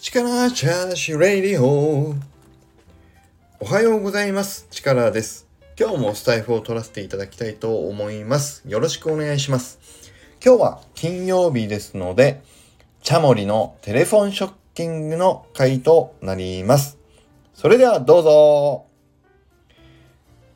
[0.00, 2.14] 力チャージレディオ
[3.60, 4.66] おはようございます。
[4.70, 5.46] 力です。
[5.78, 8.62] 今日もスタイフを取らせていただきたいと思います。
[8.66, 9.78] よろしくお願いします。
[10.44, 12.42] 今日は金曜日ですので、
[13.02, 16.98] チャモリのテレフォンショッキングの回となります。
[17.54, 18.86] それではどうぞ。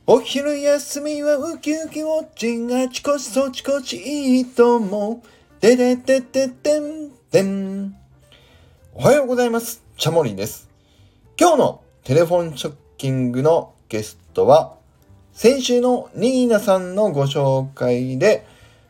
[0.06, 5.60] お昼休みはウキウキウォッチンあちこちそちこちいいと思う。
[5.60, 7.99] でででででんでん。
[8.93, 9.85] おはようございます。
[9.97, 10.69] チャモリです。
[11.39, 14.75] 今日のテレフォンショッキングのゲストは、
[15.33, 18.45] 先週のニーナさんのご紹介で、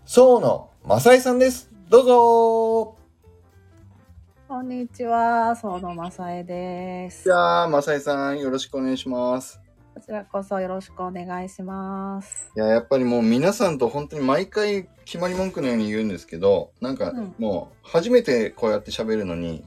[0.07, 1.71] ソ野正恵さんです。
[1.91, 2.97] どうぞ
[4.49, 7.25] こんにちは、園正恵です。
[7.25, 9.61] じゃあ、正恵さん、よろしくお願いします。
[9.95, 12.51] こちらこそよろしくお願いします。
[12.57, 19.62] いや、やっぱりもう皆さんと本当に毎回決まり文句のように言うんですけど、なんかうんもう初めてこうやって喋るのに、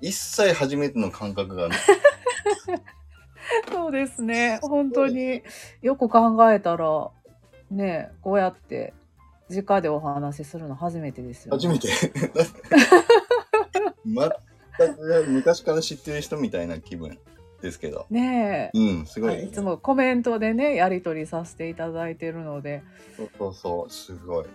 [0.00, 1.78] 一切初めての感覚がない。
[3.72, 5.42] そうですね、本当に
[5.80, 7.10] よく考えたら、
[7.70, 8.92] ね、こうやって
[9.48, 11.88] 直でお話しするの初めてですよ、初めて。
[14.78, 17.18] 全く昔から知ってる人みたいな気分
[17.62, 18.06] ですけど。
[18.10, 19.34] ねうん、すごい。
[19.34, 22.82] え、いつもコメントでね、やり取りさせていただいてるので、
[23.16, 24.46] そうそうそう、すごい。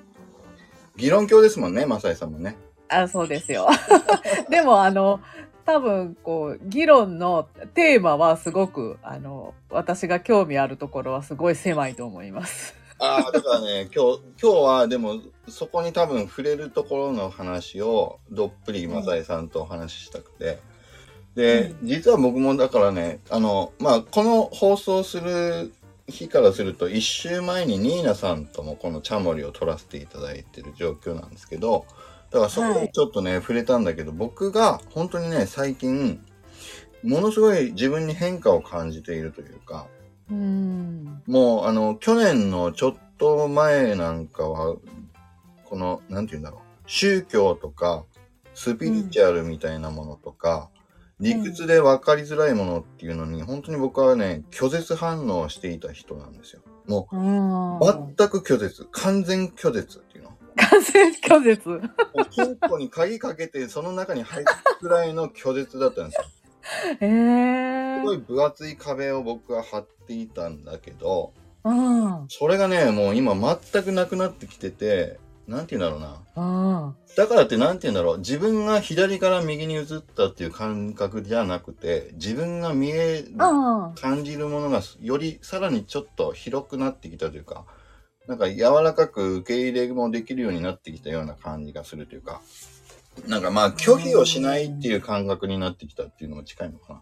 [0.98, 2.56] 議論教ですもんね、マサイさんもね。
[2.92, 3.68] あ、そうですよ。
[4.50, 5.22] でも、あの、
[5.66, 12.76] 多分、こう、議論のテーマはすごく、あの、私が興味あるところはすごい狭いと思います。
[13.00, 20.60] ああ、だからね、 今日、今日はでも、そこに多分触れるところの話を、どっぷりマサイさんとお話ししたくて。
[21.36, 25.74] で、実は僕もだからね、あの、まあ、この放送する
[26.10, 31.86] 日からすると、一週前にニーナさんともこのチャモリを撮らせていただいてる状況なんですけど、
[32.32, 36.22] だからそこでちょっとね、触れたんだけど、僕が本当にね、最近、
[37.04, 39.88] ものすごい自分に変化を感じているというか、
[40.30, 41.22] うん。
[41.28, 44.78] もう、あの、去年のちょっと前なんかは、
[45.66, 48.06] この、なんて言うんだろう、宗教とか、
[48.54, 50.70] スピリチュアルみたいなものとか、
[51.20, 56.62] 理屈で分かりづらいものっていうのに、本当に僕はね、拒絶反応をしていた人なんですよ。
[56.88, 57.78] もうん。
[57.78, 60.31] う、全く拒絶、完全拒絶っていうの。
[60.56, 61.82] 完全拒絶。
[62.30, 64.46] 金庫に鍵かけて、その中に入る
[64.80, 66.26] くらいの拒絶だったんですよ。
[67.02, 72.26] ええすごい分厚い壁を僕は張っていたんだけど、うん。
[72.28, 76.88] それがね、もう今全くなくなってきてて、なんて言うんだろうな。
[76.88, 76.96] うん。
[77.16, 78.18] だからってなんて言うんだろう。
[78.20, 83.96] 自分が左から右に移ったっていう感覚じゃなくて、自分が見える、うん。
[83.96, 87.66] 感じるものがよりさらにちょっと広くなってきたというか、
[88.28, 92.42] なんか柔らかく受け入れもできるようになってきたような感じがするというか、
[93.28, 97.02] なんかまあ拒否をしないっていう感覚になってきたっていうのも近いのかな。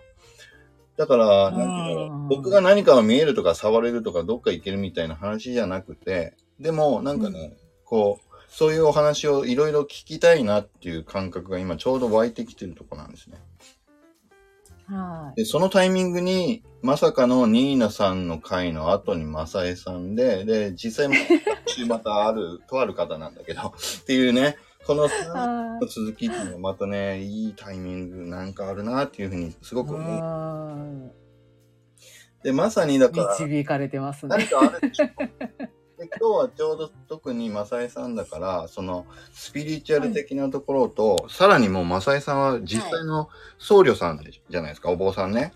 [0.98, 2.28] だから、なんて言う。
[2.28, 7.54] 僕が何かを見えるとか触れるとかどっか行けるみたいな話じゃなくて、でもなんかね、
[7.86, 13.38] こう、そういうお話をいろいろ聞きたいなっていう感覚が今ちょうど湧いてきてるとこなんですね。
[14.90, 21.16] はで、そのタイミングに、まさかのニーナさんの回の後にマサエさんで、で、実際も、
[21.68, 23.62] 週 またある、とある方なんだけど、
[24.02, 25.10] っていうね、このい。
[25.10, 29.86] は続きっていうのがまたね、いいタイミングなんかあるなっていうふうにすごい。
[29.86, 30.02] く思う。
[30.02, 31.12] うん。
[32.44, 34.36] で、まさにだから、導かれてますね。
[34.38, 35.08] 何かあるでしょ。
[36.00, 43.28] で今日はちょうど特にマサエさんだから、そのスピリチュアル的なところと、さらにもうマサエさんは実際の
[43.58, 45.52] 僧侶さんでじゃないですか、お坊さんね。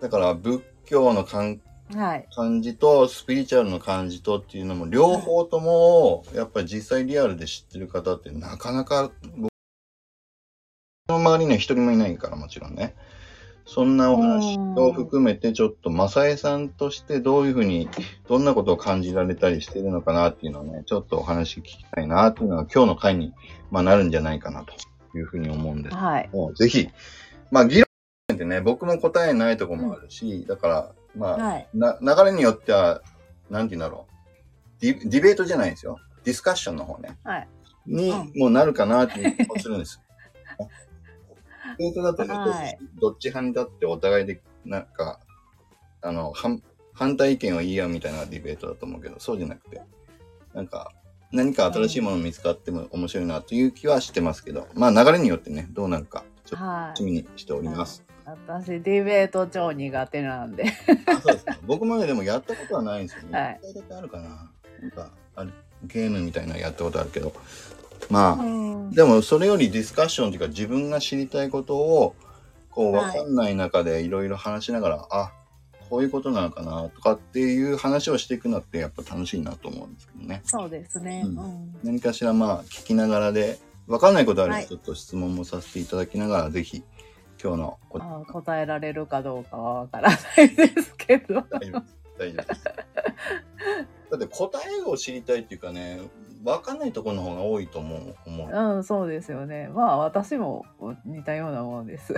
[0.00, 1.60] だから仏教の感
[1.92, 2.28] はい。
[2.32, 9.50] 感じとスピリチュアルの感じとっていうのも両方ともやっぱり実際リアルで知ってる方ってなかなか僕
[11.08, 12.94] の周りには一人もいないからもちろんね。
[13.70, 17.88] そんなお話を含めてちょっとマサエさんとしてどういうふうに
[18.26, 23.34] どんなことを感じられたりしてるのかなっていうのをねちょっとお話聞きたいなっていうのが今日の回に、
[23.70, 24.72] まあ、なるんじゃないかなと
[25.16, 26.30] いうふうに思うんですはい。
[26.32, 26.88] もうぜひ、
[27.50, 27.84] まあ議論
[28.32, 31.68] ってね、僕も答えないとこもあるし、だから、まあ、はい。
[31.74, 33.02] な流れによっては、
[33.50, 34.80] なんて言うんだろう。
[34.80, 35.98] ディディベートじゃないんですよ。
[36.24, 37.18] ディスカッションの方ね。
[37.24, 37.48] はい。
[37.86, 40.00] にうんもうなるかなっていう気もするんです。
[41.78, 45.20] デートだとね、はいどっち派に立ってお互いで、なんか、
[46.02, 49.80] あの、反反対意見を言い合うみたいなディベートだと思うけど、そうじゃなくて、
[50.52, 50.92] なんか、
[51.30, 58.04] 何か新しいもの見つかっても面白いなという気はしてますけど、まあ流れによってね、どうなるか、ちょっとは楽しみにしております。
[58.24, 60.64] 私、ディベート超苦手なんで。
[61.06, 61.58] あそうですか。
[61.66, 63.38] 僕もね、でもやったことはないんですよね。
[63.38, 63.60] はい
[63.96, 64.50] あるかな。
[64.80, 65.50] なんか、あれ、
[65.84, 67.32] ゲームみたいなのやったことあるけど。
[68.10, 72.16] まあ、うんでもそれよりディスカッションというか自分が知りたいことを
[72.70, 75.32] こう、わはいかんない中でいろいろ話しながら、あ、
[75.90, 80.42] こういうことなのかなとかっていう話をしていくのってやっぱ楽しいなと思うんですけどね。
[80.44, 81.22] そうですね。
[81.24, 86.82] うんうん何かしらまあ聞きながらで、わかんないことあるはいとちょっと質問もさせていただきながら、ぜひ
[87.42, 87.78] 今日の
[88.32, 91.42] 答えられるかどうかはわからないですけど。
[91.50, 91.96] 大丈夫です。
[92.18, 92.64] 大丈夫です。
[94.10, 96.00] だって答えを知りたいっていうかね、
[96.44, 98.14] わかんないところの方が多いと思う。
[98.26, 99.68] 思ううん、そうですよね。
[99.68, 100.64] まあ私も
[101.04, 102.14] 似たようなものです。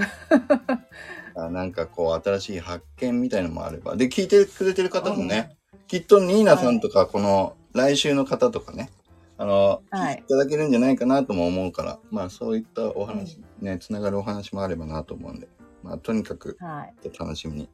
[1.35, 3.97] あなんかこう新しい発見みたいのもあれば。
[3.97, 5.57] で、聞いてくれてる方もね、
[5.87, 8.91] きっとニーナさんとか、この来週の方とかね、
[9.39, 15.49] あの、はい聞いていただけるんじゃないかなとも思うから、まあそういったお話、ね、つながるお話もあればなと思うんで、
[15.83, 17.19] まあとにかくはい。
[17.19, 17.71] 楽しみに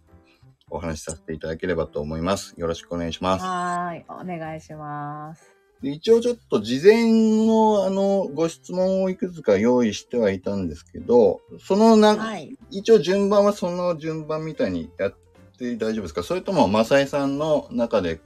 [0.70, 2.54] お話しさせていただければと思います。
[2.56, 3.44] よろしくお願いします。
[3.44, 4.04] はーい。
[4.08, 5.55] お願いします。
[5.86, 12.56] で一応ちょっと事前のあのご質問をいくつか用意してはいたんですけど、そのな、はい。
[12.72, 15.14] 一応順番はその順番みたいにやっ
[15.56, 16.24] て大丈夫ですか？
[16.24, 18.18] それとも、マサイさんの中で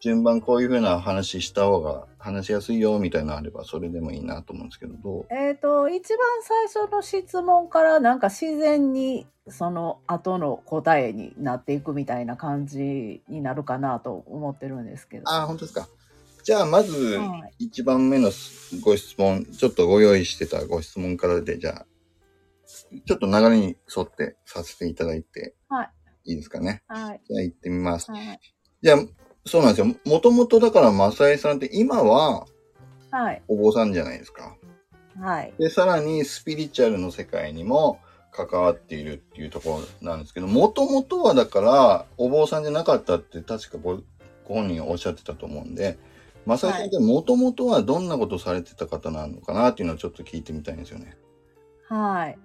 [0.00, 5.26] 順番こういう風な話した方が話しやすいよみたいなのあればそれでもいいなと思うんですけど、どう？
[5.30, 15.30] えっ、と、一番最初の質問からなんか自然にその後の答えになっていくみたいな感じになるかなと思ってるんですけど。
[15.30, 15.86] ああ、本当ですか？
[16.48, 18.30] じゃあ、まずは、一番目の
[18.80, 21.86] ご質問、ちょっとご用意してたご質問からで、じゃあ、
[23.06, 25.90] ちょっと流れに沿ってさせていただいて、はい。
[26.24, 26.82] いいですかね？
[26.88, 27.20] はい。
[27.28, 28.10] じゃあ行ってみます。
[28.10, 28.40] はい。
[28.80, 28.98] じゃあ、
[29.44, 29.94] そうなんですよ。
[30.06, 32.46] もともとだから、マサイさんって今は
[33.10, 33.42] はい。
[33.46, 34.56] お坊さんじゃないですか。
[35.20, 35.52] はい。
[35.58, 38.00] で、さらにスピリチュアルの世界にも
[38.32, 44.00] 関わっているっていうところなんですけど、もともとはだから、お坊さんじゃなかったって確かご
[44.48, 45.98] ご本人おっしゃってたと思うんで、
[46.48, 51.14] マサイさんってもともとはどんなことされてた方なのかなっていうのをちょっと聞いてみたいんですよね。
[51.90, 52.38] はい。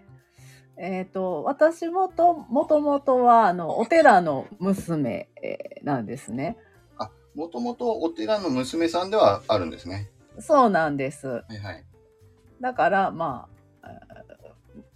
[0.76, 6.58] えっ、と、私もと、もともとは、あの、お寺の娘、えーなんですね。
[6.98, 10.10] あ、もともとお寺の娘さんではあるんですね。
[10.38, 11.28] そうなんです。
[11.28, 11.86] はいはい。
[12.60, 13.48] だから、ま
[13.84, 13.90] あ、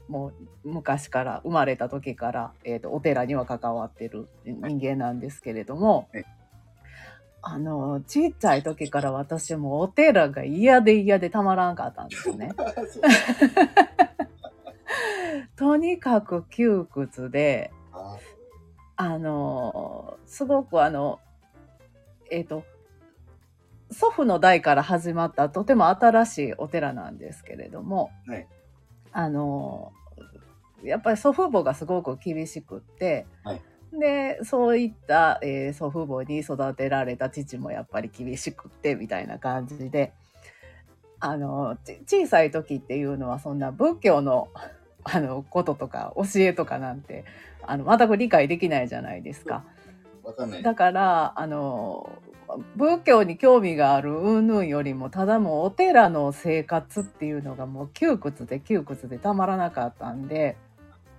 [0.09, 0.33] も
[0.65, 6.25] う昔から、生まれた時から、えっ、と、お寺には関わってる人間なんですけれども、はい
[7.49, 12.51] あの、ちっちゃい時から私もお寺が嫌で嫌でたまらんかったんですね。
[15.55, 18.17] とにかく窮屈で、あ
[18.97, 21.21] あのすごくあの
[22.29, 22.65] えっ、と
[23.91, 28.47] 祖父の代から始まったとても新しいお寺なんですけれども、はい
[29.13, 29.93] あの
[30.83, 33.61] やっぱり祖父母がすごく厳しくって、はい
[33.99, 40.13] でそういった、えー祖父母に育てられた父もやっぱり厳しくってみたいな感じで
[41.19, 44.49] あのち小さい時っていうのはそんな仏教の
[45.03, 47.23] あのこととか教えとかなんて
[47.61, 49.63] あの全く理解できないじゃないですか。
[50.23, 50.63] わかんない。
[50.63, 52.09] だからあの
[52.75, 60.55] 仏教に興味がある云々よりもただもうお寺の生活っていうのがもう窮屈で窮屈でたまらなかったんで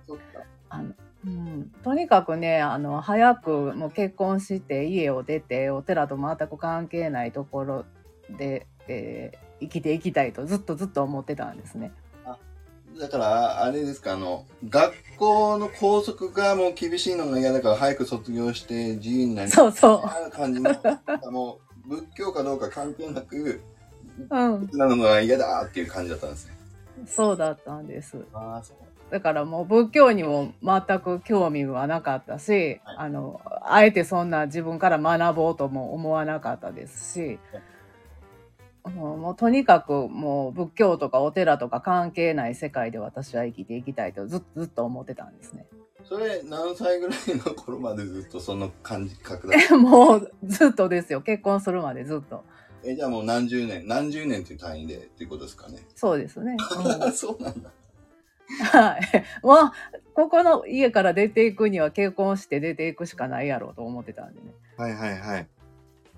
[0.07, 0.93] そっかあの、
[1.25, 7.85] うん、とにかくねあの早くもう結婚して家を出てお寺と全く関係ないところ
[8.37, 11.91] で、えー生きていきたいとずっとずっと思ってたんですね。
[12.99, 20.71] だから、あれですか、あの、学校の校則がもう厳しいのが嫌だから早く卒業して自由になりそうそう感じの、
[21.31, 23.61] もう仏教かどうか関係なく、
[24.17, 26.57] うん、なのが嫌だっていう感じだったんですね。
[27.05, 28.17] そうだったんです。
[28.33, 28.77] ああ、そう。
[29.11, 37.39] だからもう仏教にも全く興味はなかったし、はいあのあえてそんな自分から学ぼうとも思わなかったですし、
[38.83, 45.67] もうもうとにかくもう仏教とかお寺とか関係ない世界で私は生きていきたいとずっとずっと思ってたんですね。
[46.03, 52.43] それ何歳ぐらいの頃までずっとその感じ覚だったもうずっとですよ結婚するまでずっと
[52.83, 55.85] え、じゃあもう何十年、何十年っていう単位でっていうことですかね？
[55.95, 56.55] そうですね。
[57.01, 57.69] うん そうなんだ。
[58.71, 59.25] はい。
[59.43, 59.73] まあ
[60.13, 64.53] ここの家から出ていくには結婚して出ていくしかないやろうと思ってたんでね。
[64.77, 65.47] はいはいはい。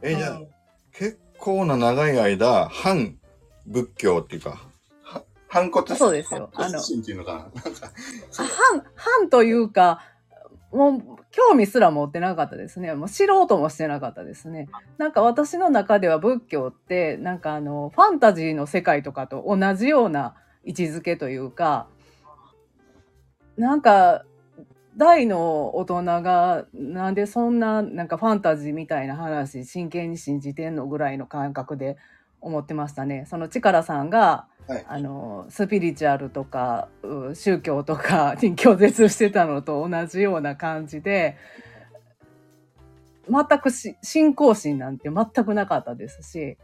[0.01, 0.47] え、じゃあ、はい
[0.93, 3.17] 結構な長い間、反
[3.65, 4.61] 仏教っていうか、
[5.03, 6.79] は反骨そうですよあの
[8.31, 10.01] 反、反というか、
[10.71, 12.93] もう興味すら持ってなかったですね。
[12.93, 14.69] もう知ろうともしてなかったですね。
[14.97, 21.87] なんか私の中では仏教って、なんかあの、ファンタジーの世界とかと同じような位置づけというか、
[23.57, 24.25] なんか、
[24.97, 31.97] 大の大人がなんでそんななんかファンタジーみたいな話真剣に信じてんのぐらいの感覚で
[32.41, 33.25] 思ってましたね。
[33.29, 41.37] その力さんがはいあのスピリチュアルとかう宗教とかに拒絶してたのと同じような感じで
[43.29, 46.57] 全くし信仰心なんて全くなかったですし、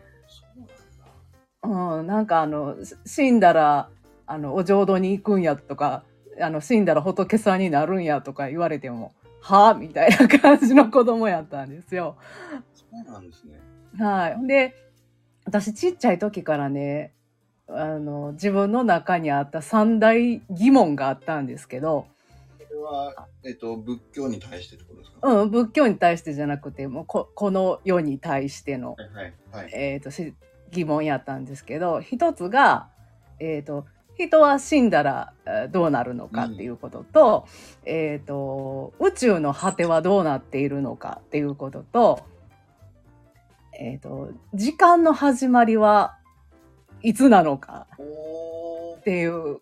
[1.63, 3.89] そうなんなんかあのし死んだら
[4.25, 6.03] あのお浄土に行くんやとか
[6.39, 12.17] あの死んだら仏さんになるんやとか言われてもはあみたいな感じの子供やったんですよ。
[12.73, 13.59] そうなんですね。
[13.97, 14.47] はい。
[14.47, 14.75] で、
[15.45, 17.13] 私ちっちゃい時からね、
[17.67, 22.07] あの、自分の中にあった三大疑問があったんですけど、
[22.57, 25.27] これは、えっと、仏教に対してってことですか？
[25.27, 29.33] うん、仏教に対してじゃなくて、もうここの世に対しての、はいはい。
[29.51, 29.71] はい。
[29.73, 30.33] えっ、と、し
[30.71, 32.89] 疑問やったんですけど、一つが、
[33.39, 33.85] えっ、と、
[34.17, 37.47] 人は死んだらえーどうなるのかっていうことと、
[37.85, 42.25] えっ、と、宇宙の果てはどうなっているのかっていうことと、
[43.79, 46.17] えっ、と、時間の始まりは
[47.01, 47.87] いつなのか
[48.99, 49.59] っていう、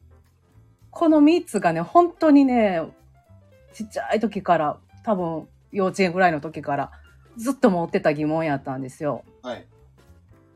[0.91, 2.81] この3つがね、本当にね、
[3.73, 6.91] ちっちゃい時から、多分幼稚園ぐらいの時から
[7.37, 9.23] ずっと持ってた疑問やったんですよ。
[9.43, 9.65] はい。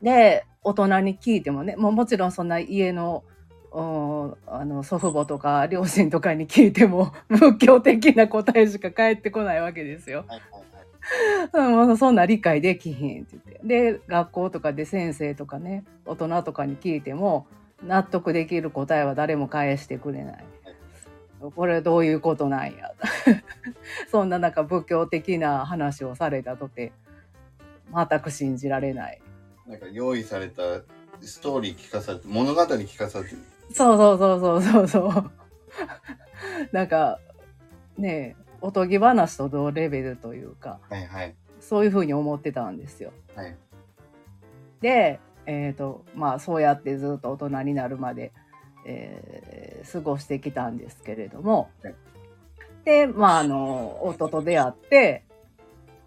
[0.02, 3.29] で大人に聞いてもねもうもちろんそんな家のうん
[3.72, 10.24] あの祖父母とか両親とかに聞いても 仏教的な答えしか返ってこないわけですよ。
[10.26, 11.68] はいはいはい。
[11.70, 13.60] うんもうそんな理解できひんって言って
[13.92, 17.46] で学校とかで先生とかね大人とかに聞いても
[17.84, 20.44] 納得できる答えは誰も返してくれない。
[21.54, 22.92] これどういうことなんや
[24.10, 26.92] そんななんか仏教的な話をされたとて
[27.94, 29.20] 全く信じられない。
[29.66, 30.62] なんか用意された
[31.20, 33.34] ストーリー聞かされて、物語聞かされて、
[33.72, 35.30] そうそうそうそうそうそう。
[36.72, 37.18] なんか
[37.96, 41.34] ねえおとぎ話と同レベルというかはいはい。
[41.60, 43.12] そういうふうに思ってたんですよ。
[43.34, 43.56] はい。
[44.80, 48.32] で、えーとまあ、そうやってずっと大人になるまで、
[48.86, 51.94] えー過ごしてきたんですけれども、はい
[52.84, 55.24] で、まあ、あの夫と出会って、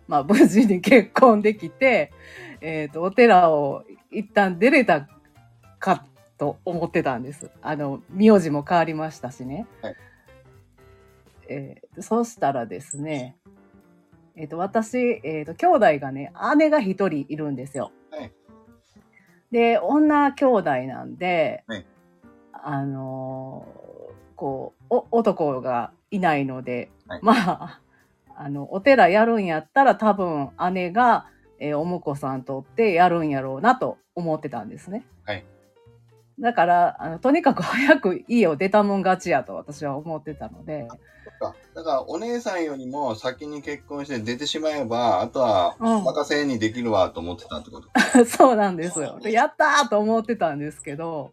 [0.07, 2.11] まあ、無事に結婚できて、
[2.61, 5.07] えー、とお寺を一旦出れた
[5.79, 6.05] か
[6.37, 7.51] と思ってたんです。
[7.61, 9.67] あの名字も変わりましたしね。
[9.81, 9.95] はい
[11.47, 13.37] えーそうしたらですね、
[14.35, 17.91] えー、と私、えー、と兄弟がね姉が一人いるんですよ。
[18.11, 18.31] はい
[19.51, 21.85] で女兄弟なんで、はい
[22.53, 23.83] あのー
[24.35, 27.79] こうお男がいないので、はいまあ
[28.35, 31.27] あのお寺やるんやったら多分姉が、
[31.59, 35.05] えーお婿さんとってやるんやろうなと思ってたんですね。
[35.23, 35.45] はい
[36.43, 40.87] だからあのとにかく早く家を出たもん勝ちやと私は思ってたので。
[41.73, 47.89] だから、お姉さんよりも先に結婚して出てしまえば、あとは、うん任せにできるわと思ってたってこと。
[48.25, 49.19] そうなんですよ。
[49.21, 51.31] でやったーと思ってたんですけど、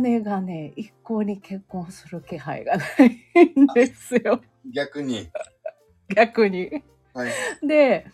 [0.00, 4.40] 姉がね、一向に結婚する気配がないんですよ。
[4.74, 5.30] 逆に。
[6.14, 6.82] 逆に。
[7.14, 7.30] はい。
[7.66, 8.06] で、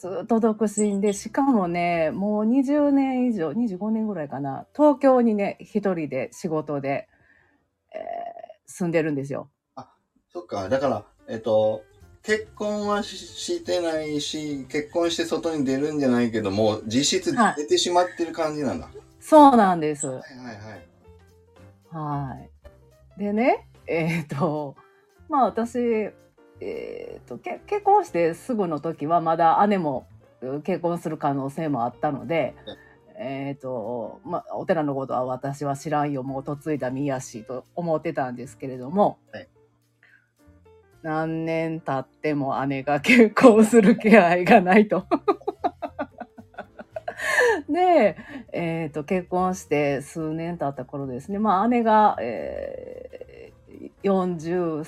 [0.00, 7.08] ずっと独身で、しかもね、もう20年以上、25年ぐらいかな、東京にね、一人で仕事で、
[7.94, 9.50] えー住んでるんですよ。
[10.32, 10.68] そっか。
[10.68, 11.82] だから、えっと、
[12.22, 18.86] 結婚はししてないし、結婚して外に出るんじゃないけども、実質はい出てしまってる感じなんだ。
[18.86, 20.06] はそうなんです。
[20.06, 20.20] いはい
[21.92, 22.30] はい。
[22.30, 22.36] は
[23.16, 23.20] い。
[23.20, 24.76] でね、えっ、と、
[25.28, 26.10] まあ私、
[26.60, 30.06] えーとけ結婚してすぐの時はまだ姉も
[30.42, 32.78] う結婚する可能性もあったのではい、
[33.18, 39.48] えっ、と、まあお寺のことは私は知らんよ、もう嫁いだ身やしと思ってたんですけれども、はい
[41.02, 45.06] 何年経っても姉が結婚する気配がないと。
[47.70, 48.16] で、
[48.52, 53.10] えー、と結婚して数年経った頃ですね、まあ、姉が、えー
[54.02, 54.84] 40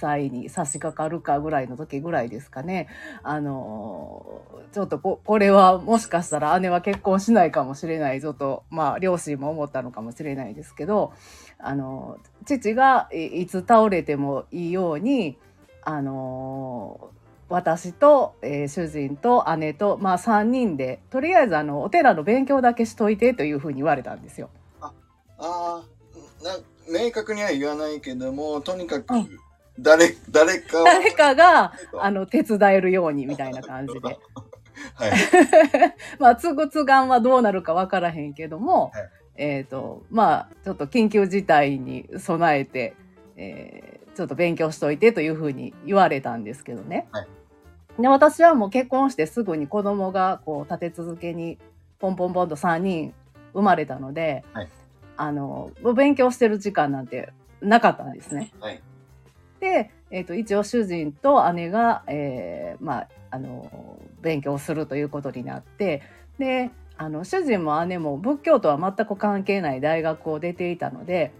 [0.00, 2.88] 歳に差し掛かるかぐらいの時ぐらいですかね
[3.22, 11.12] あのーちょっとここれはもしかしたら姉は結婚しないかもしれないぞと、まあ、両親も思ったのかもしれないですけど、
[11.58, 15.38] あのー父がいいつ倒れてもいいように、
[15.82, 24.50] あのー私と、えー主人と姉と、まあ、3人でとりあえずあのお寺の勉強だけしといてというふうに言われたんですよ。
[24.80, 24.92] あ
[25.38, 25.82] あ、
[26.44, 29.28] な、明確には言わないけども、とにかくうん、
[29.78, 34.00] 誰、誰かを誰かがあの手伝えるようにみたいな感じで。
[34.94, 35.12] はい。
[36.18, 42.94] まあつぐつがんはどうなるか分からへんけども、はいえっ、とまあちょっと緊急事態に備えて、
[43.36, 47.06] えーちょっと勉強しといてというふうに言われたんですけどね。
[47.12, 47.28] はい
[48.00, 51.58] で私はもう結婚してすぐに子供がこう立て続けに
[51.98, 53.12] ポンポンポンと3人
[53.52, 54.68] 生まれたので、はい
[55.16, 58.52] あの、勉強してる時間なんてなかったんですね。
[58.60, 58.80] はい。
[59.60, 66.02] で、えっ、と、一応主人と姉が、えーまあ、あの、勉強するということになって、
[66.38, 71.32] で、あの、主人も姉も仏教とは全く関係ない大学を出ていたので、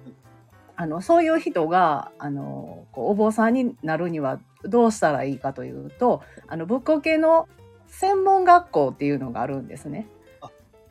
[0.76, 7.48] あの、そういう人が、あの、こうお坊さんになるにはどうしたらいいかというと、あの、仏教系の
[7.88, 10.06] 専門学校っていうのがあるんですね。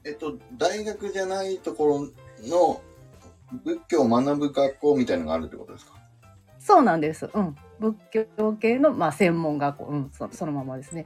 [0.03, 2.81] えっと、大学じゃないところの
[3.63, 5.96] 仏教を学ぶ学校みたいのがあるってことですか？
[6.67, 7.29] そうなんです。
[7.33, 7.55] うん。
[7.79, 7.95] 仏
[8.36, 11.05] 教系の、まあ、専門学校、うん、そそのままですね。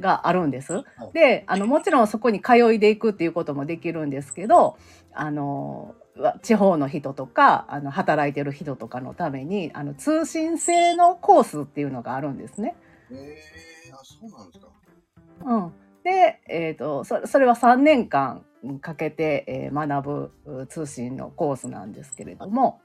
[0.00, 0.84] があるんです。
[1.12, 4.78] で、あの、もちろんそこに通いでいくっていうこともできるんですけど、
[5.12, 12.74] あの、わ地方の人とか、あの、働いてる人とかのために、あの、通信制のコースっていうのがあるんですね。
[13.10, 14.68] へえー、あ、そうなんですか。
[15.44, 15.72] うん。
[16.04, 18.46] で、えっ、と、そそれは3年間
[18.80, 22.80] かけて、えー学ぶう通信のコースなんですけれども、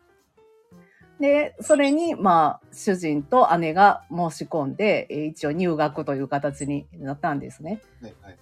[1.19, 7.81] で、それに、まあ、主人と姉が申し込んで、えー一応入学という形になったんですね。
[8.01, 8.37] はいはい。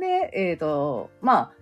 [0.00, 1.52] で、えっ、と、まあ、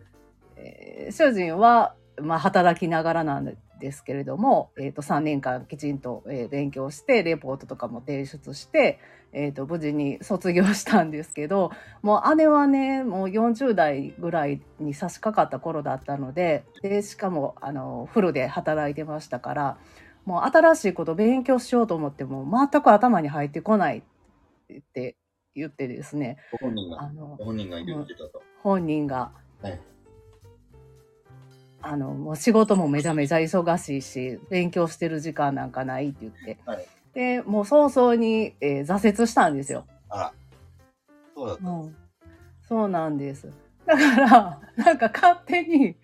[0.56, 9.00] えー主人は、まあ、働きながらなんですけれども、えっ、と、3年間きちんと、えー勉強して、レポートとかも提出して、
[9.32, 19.78] えっ、と、無事に卒業したんですけど、もう姉はね、もう40代ぐらいに差し掛かった頃だったので、で、しかも、あの、フルで働いてましたから、
[20.24, 24.02] もう新しいこと勉強しようと思っても、全く頭に入ってこないっ
[24.94, 25.16] て
[25.54, 28.42] 言ってですね、ご本人が、あの、ご本人が言ってたと。
[28.62, 29.80] 本人が、はい。
[31.84, 36.86] あのもう仕事もめちゃめちゃ忙しいし勉強してる時間なんかないって言って、はい。
[37.12, 40.32] でもう早々に、えー挫折したんですよ、あら。
[41.34, 41.68] そうだった。
[41.68, 41.96] うん、
[42.68, 43.50] そうなんです。
[43.84, 45.96] だからなんか勝手に、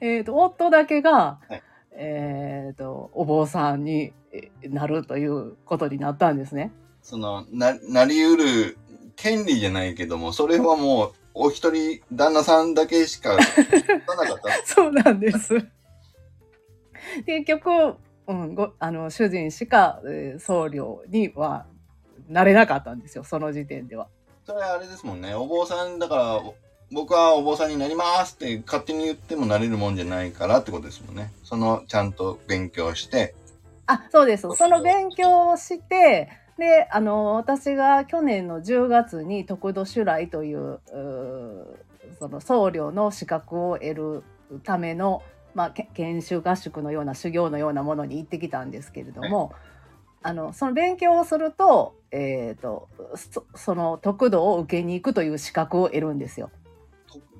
[0.00, 1.62] えー、と夫だけが、はい
[1.96, 6.72] えー、とお坊さんにえーなるということになったんですね。
[7.02, 8.78] その、な、なりうる
[9.14, 14.66] 権利じゃないけども、それはもう、お一人、旦那さんだけしか、 なかった。
[14.66, 15.54] そうなんです。
[17.26, 21.66] 結局、うん、ごあの主人しか、えー僧侶には
[22.28, 24.08] なれなかったんですよその時点では。
[24.46, 25.34] それあれですもんね。
[25.34, 26.54] お坊さん、だから、お
[26.94, 31.32] 僕はお坊さんになりますって勝手に言ってもなれるもんじゃないからってことですもんね。
[31.42, 33.34] その、ちゃんと勉強して。
[33.86, 40.80] あそうですその勉強をしてであの私が去年の10月に徳土修来という
[42.18, 44.24] その僧侶の資格を得る
[44.62, 45.22] ための、
[45.54, 49.52] まあ、け研修合宿のような修行のようなものに行ってきたんですけれども、
[50.22, 56.50] あのその勉強をすると,、えー、とそその徳土を受けに行くという資格を得るんですよ。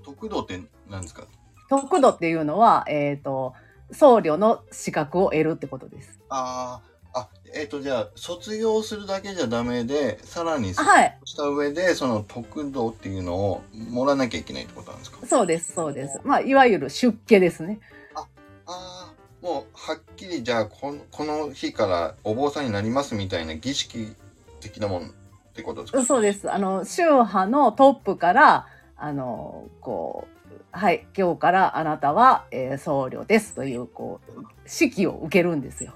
[0.05, 1.27] と徳道って何ですか？
[1.71, 3.55] 徳土っていうのは、えー、と
[3.93, 6.21] 僧侶の資格を得るってことです。
[6.29, 6.81] あ
[7.13, 15.27] あ、あ、えっ、と、じゃあ、卒業するだけじゃダメで、さらに、はいした上で、その徳道っていうのをもらわなきゃいけないってことなんですか？
[15.27, 16.21] そうです、そうです。
[16.25, 17.79] まあ、いわゆる出家ですね。
[18.15, 18.27] あ
[18.67, 19.13] あ、
[19.43, 24.15] もう、はっきり、じゃあこの、この日からお坊さんになりますみたいな儀式
[24.61, 25.07] 的なもんっ
[25.55, 26.03] てことですか？
[26.05, 26.51] そうです。
[26.51, 28.67] あの、宗派のトップから、
[29.05, 35.93] あの、こう、はい、今日からあなたは、えー僧侶ですという、こう、式を受けるんですよ。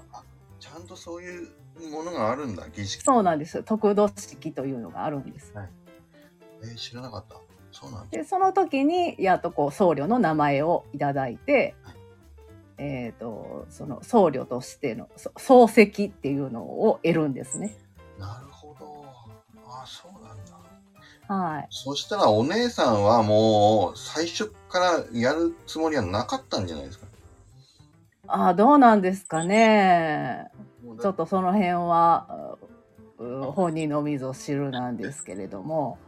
[0.59, 1.47] ちゃんとそういう
[1.91, 3.01] ものがあるんだ、儀式。
[3.01, 3.63] そうなんです。
[3.63, 5.51] 徳土式というのがあるんです。
[6.61, 7.37] えー知らなかった。
[7.71, 8.09] そうなんだ。
[8.11, 11.95] で、その時に、やっとこう、僧侶の名前をいただいてはい、
[12.77, 17.75] えっ、と、その僧侶としてのそ漱石っていうのを得るんですね。
[21.29, 21.67] はい。
[21.69, 27.05] そしたらお姉さんはもう最初からやるつもりはなかったんじゃないですか？
[28.27, 30.49] ああ、どうなんですかね。
[30.99, 32.57] ちょっとその辺は
[33.53, 35.99] 本人のみぞ知るなんですけれども、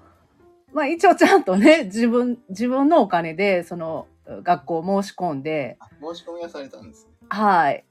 [0.73, 7.11] まあ一応ちゃんとね、自分、自分のお金でその学校申し込んで、あ申し込みはされたんですね。
[7.29, 7.85] はい、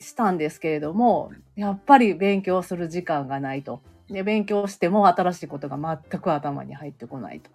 [0.00, 3.82] したんですけれども、やっぱり勉強する時間がないと。
[4.10, 5.76] で、勉強しても新しいことが
[6.10, 7.50] 全く頭に入ってこないと。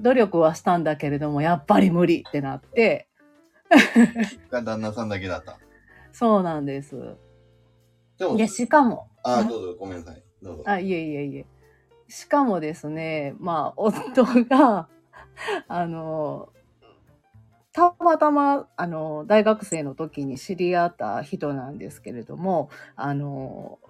[0.00, 3.08] 努力はしたんだけれども、やっぱり無理ってなって、
[4.50, 5.58] が旦那さんだけだった。
[6.12, 7.16] そうなんです。
[8.18, 10.22] でも、で、しかも、ああ、どうぞ、ごめんなさい。
[10.42, 10.62] どうぞ。
[10.66, 11.46] あ、いえいえいえ。
[12.08, 14.88] しかもですね、まあ、夫が、
[15.68, 16.50] あの、
[17.72, 23.80] たまたま、あの、大学生の時に知り合った人なんですけれども、あの、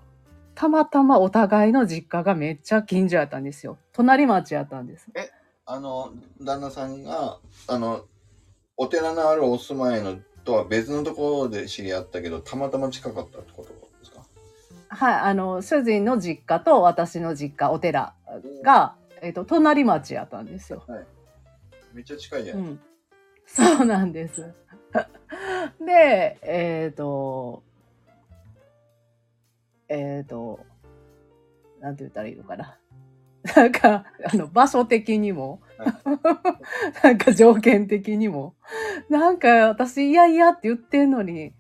[0.55, 3.79] たまたまお互いの実家がめっちゃ近所やったんですよ。
[3.93, 5.09] 隣町やったんです。
[5.67, 8.05] あの、旦那さんが、あの、
[8.77, 14.25] お寺のあるお住まいのとは別のところで知り合ったけど、たまたま近かったってことですか？
[14.89, 18.15] はい、あの、主人の実家と私の実家、お寺
[18.63, 20.85] が、えっ、と、隣町やったんですよ。
[21.93, 22.57] めっちゃ近いじゃ。
[22.57, 22.81] うんん。
[23.47, 24.53] そうなんです。
[25.81, 27.63] で、えっ、と、
[29.95, 30.61] えっ、と、
[31.81, 32.79] なんて言ったらいいのかな。
[33.55, 35.61] なんか、あの、場所的にも、
[37.03, 38.55] なんか条件的にも、
[39.11, 41.53] なんか私、いやいやって言ってんのに、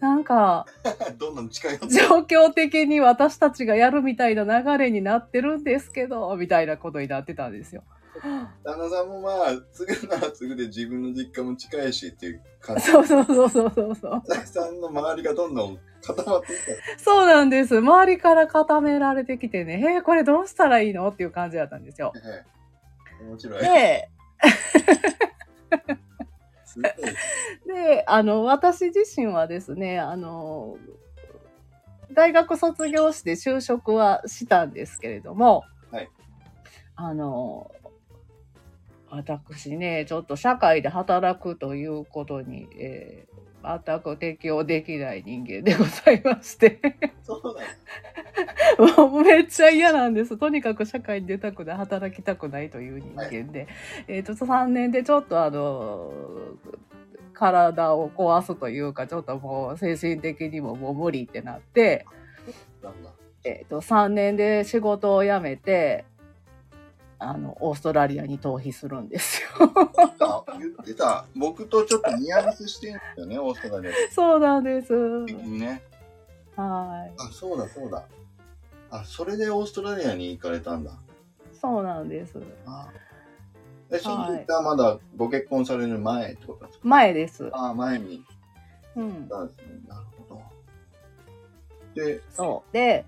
[0.00, 0.66] なんか、
[1.18, 1.78] どんどん近い。
[1.78, 7.84] 状況的に私たちがやるみたいな流れになってるんですけど、みたいなことになってたんですよ。
[8.64, 12.82] 旦那さんもまあ、継ぐなら継ぐで自分の実家も近いしっていう感じ。
[12.82, 14.22] そうそうそうそうそうそう。
[14.26, 16.58] 旦那さんの周りがどんどん固まっていっ
[16.98, 17.04] た。
[17.04, 17.78] そうなんです。
[17.78, 21.08] 周りから固められてきてね、えー、これどうしたらいいの？
[21.08, 22.12] っていう感じだったんですよ。
[22.14, 22.22] はい
[23.28, 23.62] 面白い。
[23.62, 24.08] で。
[27.66, 30.76] で、あの、私自身はですね、あの、
[32.12, 36.10] 大学卒業して就職はしたんですけれども、はい
[36.96, 37.70] あの、
[39.16, 46.78] 私ね、ちょっと社会で働くということに、えー全く適応できない人間でございまして。
[47.24, 47.56] そう
[48.78, 50.36] なん もうめっちゃ嫌なんです。
[50.36, 53.66] とにかく社会に出たくない、働きたくないという人間で。
[54.06, 56.12] えっ、と、3年でちょっとあの、
[57.32, 62.06] 体を壊すというか、ちょっともう精神的にももう無理ってなって。
[63.42, 66.04] えっ、と、3年で仕事を辞めて、
[67.18, 69.48] あの、オーストラリアに逃避するんですよ。
[70.20, 71.24] あ言ってた。
[71.34, 74.92] 僕とちょっとニアミスしてるんですよね、オーストラリアそうなんです。
[75.24, 75.82] ね。
[76.56, 77.12] はい。
[77.18, 78.04] あ、そうだそうだ。
[78.90, 80.92] あ、それでオーストラリアに行かれたんだ。
[81.60, 82.38] そうなんです。
[82.66, 82.88] あ
[83.90, 86.88] え、その時はまだご結婚される前ってことですか？
[86.88, 87.48] 前です。
[87.52, 88.22] あ、前に
[88.94, 89.28] うん行っ。
[89.28, 89.64] たんですね。
[89.88, 90.42] なるほど。
[91.94, 92.72] で、そう。
[92.74, 93.06] で、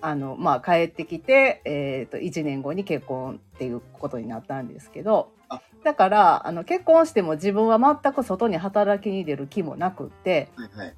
[0.00, 10.94] あの、まあ、帰ってきて、えっ、と、1年後に結婚っていうことになったんですけどあ、だから、あの、結婚しても自分は全く外に働きに出る気もなくって、はいはい。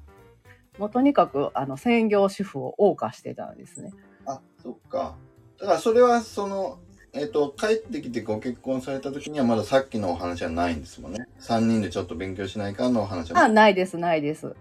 [0.77, 3.91] もうとにかく、あの、専業主婦を謳歌してたんですね。
[4.25, 5.15] あ、そっか。
[5.59, 6.79] だからそれはその、
[7.13, 11.27] えっ、と、帰ってきてご結婚された時にはまださっきのお話はないんですもんね。
[11.39, 13.53] 3人でちょっと勉強しないかんのお話はあ、ない。
[13.53, 14.55] ないです、ないです。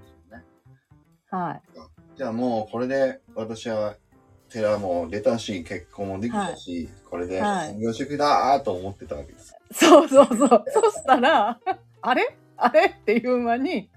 [1.31, 1.63] はい。
[2.15, 3.97] じゃあもうこれで私は
[4.53, 9.57] 寺も出たし、結婚もできたし、これではい専業主婦だーと思ってたわけです。
[9.73, 10.65] そうそうそう。
[10.69, 11.59] そしたら、
[12.01, 12.37] あれ？
[12.57, 12.87] あれ？
[12.87, 13.89] っていう間に、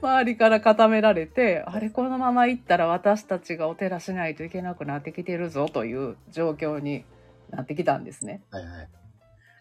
[0.00, 1.90] 周りから固められて、あれ？
[1.90, 7.04] このまま行ったら私たちがお寺しないといけなくなってきてるぞという状況に
[7.50, 8.42] なってきたんですね。
[8.50, 8.88] はいはい。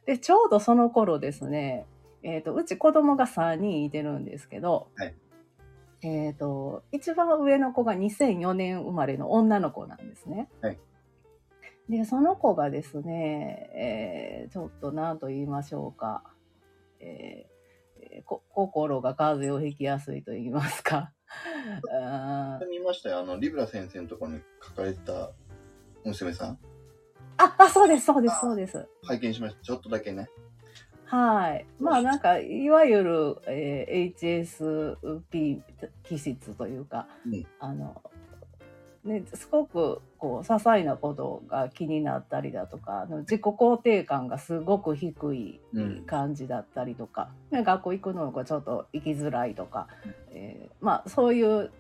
[0.06, 1.86] で、ちょうどその頃ですね、
[2.24, 5.14] えっ、と、うち子供が3人いてるんですけど、はい
[6.04, 10.50] えっ、と、一番上の子が2004年生まれの女の子なんですね。
[10.62, 10.80] はい
[11.92, 16.24] で、その子がですね、えーちょっと何と言いましょうか、
[17.00, 21.12] えーえーこ心が風邪をひきやすいと言いますか。
[22.70, 23.20] 見ましたよ。
[23.20, 25.32] あの、リブラ先生のところに書かれた
[26.06, 26.60] 娘さん。
[27.38, 28.88] あ、あ、そうです、そうです、そうです。
[29.04, 29.62] 拝見しました。
[29.62, 30.30] ちょっとだけね。
[31.12, 31.66] はい。
[31.78, 35.60] まあなんか、いわゆる、えー HSP
[36.04, 37.46] 気質というか、うん。
[37.60, 38.02] あの、
[39.04, 46.04] ね、すごくこう些細なことが気になったりだとかあの自己肯定感がすごく低いうん。
[46.06, 49.88] 感じだったりとか、ね学校行くのがちょっと行きづらいとか、
[50.30, 51.72] えーまあそういう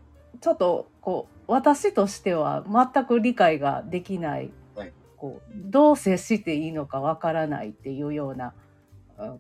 [0.42, 4.94] ちょっとこう私としては全く理解ができない、はい。
[5.16, 8.71] こうどう接していいのかわからないっていうような、うん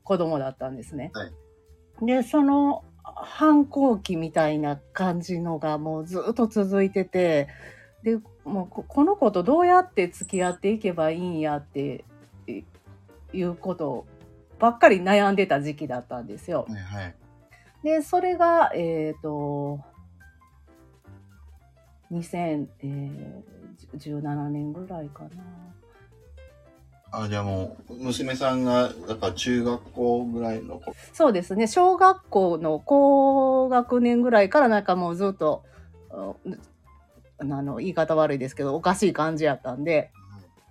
[0.03, 1.11] 子供だったんですね。
[1.13, 1.31] はい
[2.01, 7.47] でその反抗期みたいな感じのがもうずっと続いてて
[8.03, 12.03] でもうここの子とどうやって付き合っていけばいいんやって
[12.47, 12.63] い
[13.33, 14.05] いうこと
[14.59, 16.65] ばっかり悩んでた時期だったんですよ。
[16.67, 17.15] はいはい。
[17.83, 19.79] でそれがえっ、と
[22.11, 25.29] 2017年ぐらいかな。
[27.11, 30.93] あ、じゃあもう、娘さんが、だから中学校ぐらいの子。
[31.13, 35.63] そうですね小学校の高学年ぐらいからなんかもうずっと
[36.09, 36.33] あ
[37.39, 40.11] あの言い方悪いですけどおかしい感じやったんで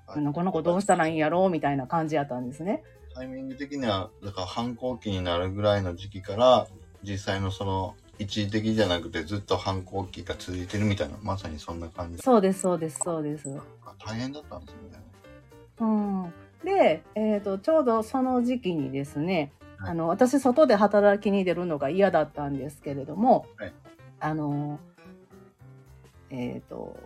[0.06, 2.82] はいあのこの子どうしたらいいんやろうみたいな感じやったんですね。
[3.14, 6.68] タイミング的には、だから反抗期になるぐらいの時期から、
[7.02, 12.22] 実際のその、一時的じゃなくてずっと反抗期が続いてるみたいな、まさにそんな感じ。
[12.22, 13.48] そうですそうですそうです。
[13.84, 15.09] あ大変だったんですね。
[15.80, 16.32] うん、
[16.64, 19.90] で、えー、とちょうどその時期にですね、はい。
[19.90, 23.72] あの私外で働きに出るのが嫌だったんですけれども、はい。
[24.20, 24.78] あの
[26.30, 26.96] えっ、と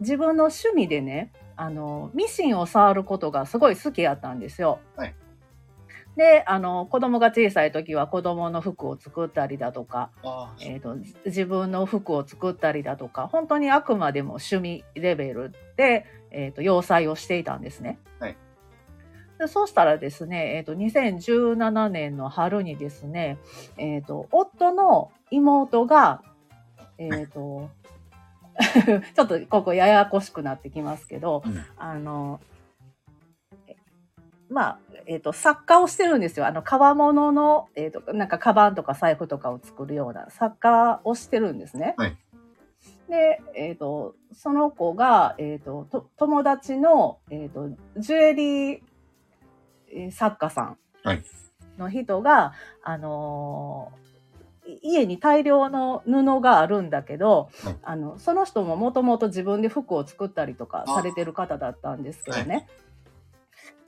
[0.00, 4.78] 自分の趣味でねあのミシンを触ることがすごい好きやったんですよ。
[4.96, 5.14] はい
[6.16, 10.10] であの子供が小さい時は子供の服を作ったりだとか、
[10.60, 17.98] えー、と自分の服を作ったりだとか本当にあくまでも趣味レベルで、えー、と洋裁をしていたんですね。
[18.18, 18.36] はい。
[19.38, 23.36] でそうしたらですね、えー、と2017年の春にですね、
[23.76, 26.22] えー、と夫の妹が、
[26.96, 27.68] えー、と
[29.14, 31.62] ちょっとここややこしくなってきますけど、うん。
[31.76, 32.55] あのえ
[34.48, 36.46] まあえー、と作家をしてるんですよ。
[36.46, 41.94] あの革物の、えー、となんかカバンとか財布とかを作るような作家をしてるんですね。
[41.96, 42.16] はい。
[43.08, 48.80] で、えー、とその子が、えー、とと友達の、えー、とジュエリー
[49.92, 51.22] えー作家さんはい。
[51.78, 54.06] の人が、あのー
[54.68, 57.76] い家に大量の布があるんだけど、はい。
[57.82, 62.66] あのその人ももともと自分で服を作ったりとかされてる方だったんですけどね、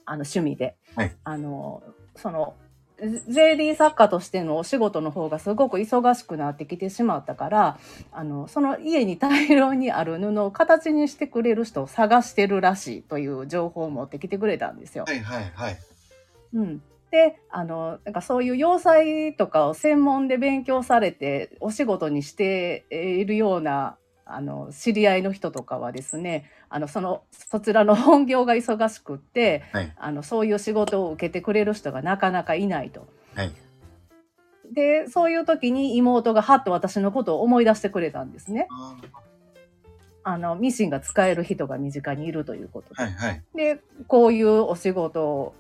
[0.08, 1.82] あの趣味で、はいあの
[2.16, 2.54] その
[3.00, 7.78] ジュエリー作家としてのお仕事の方がすごく忙しくなってきてしまったから
[8.10, 15.04] あのその家に大量にある布を形にしてくれる人を探してるらしいという情報を持ってきてくれたんですよ。
[15.06, 15.78] はいはいはい。
[16.54, 23.97] うん、であのなんかそういう洋裁とかを専門で勉強されてお仕事にしているような
[24.30, 33.08] あの知り合いの人とかはですねあのそのそちらの本業が忙しくって、はいあのそういう仕事を受けてくれる人がなかなかいないと。
[33.34, 33.52] はい
[34.70, 38.68] でそういう時に妹がはっと私のことを思い出してくれたんですね。
[38.70, 38.96] あ
[40.24, 42.96] あのミシンが使える人が身近にいるということで。
[42.96, 43.42] ーはいはい。
[43.54, 45.54] でこういうお仕事を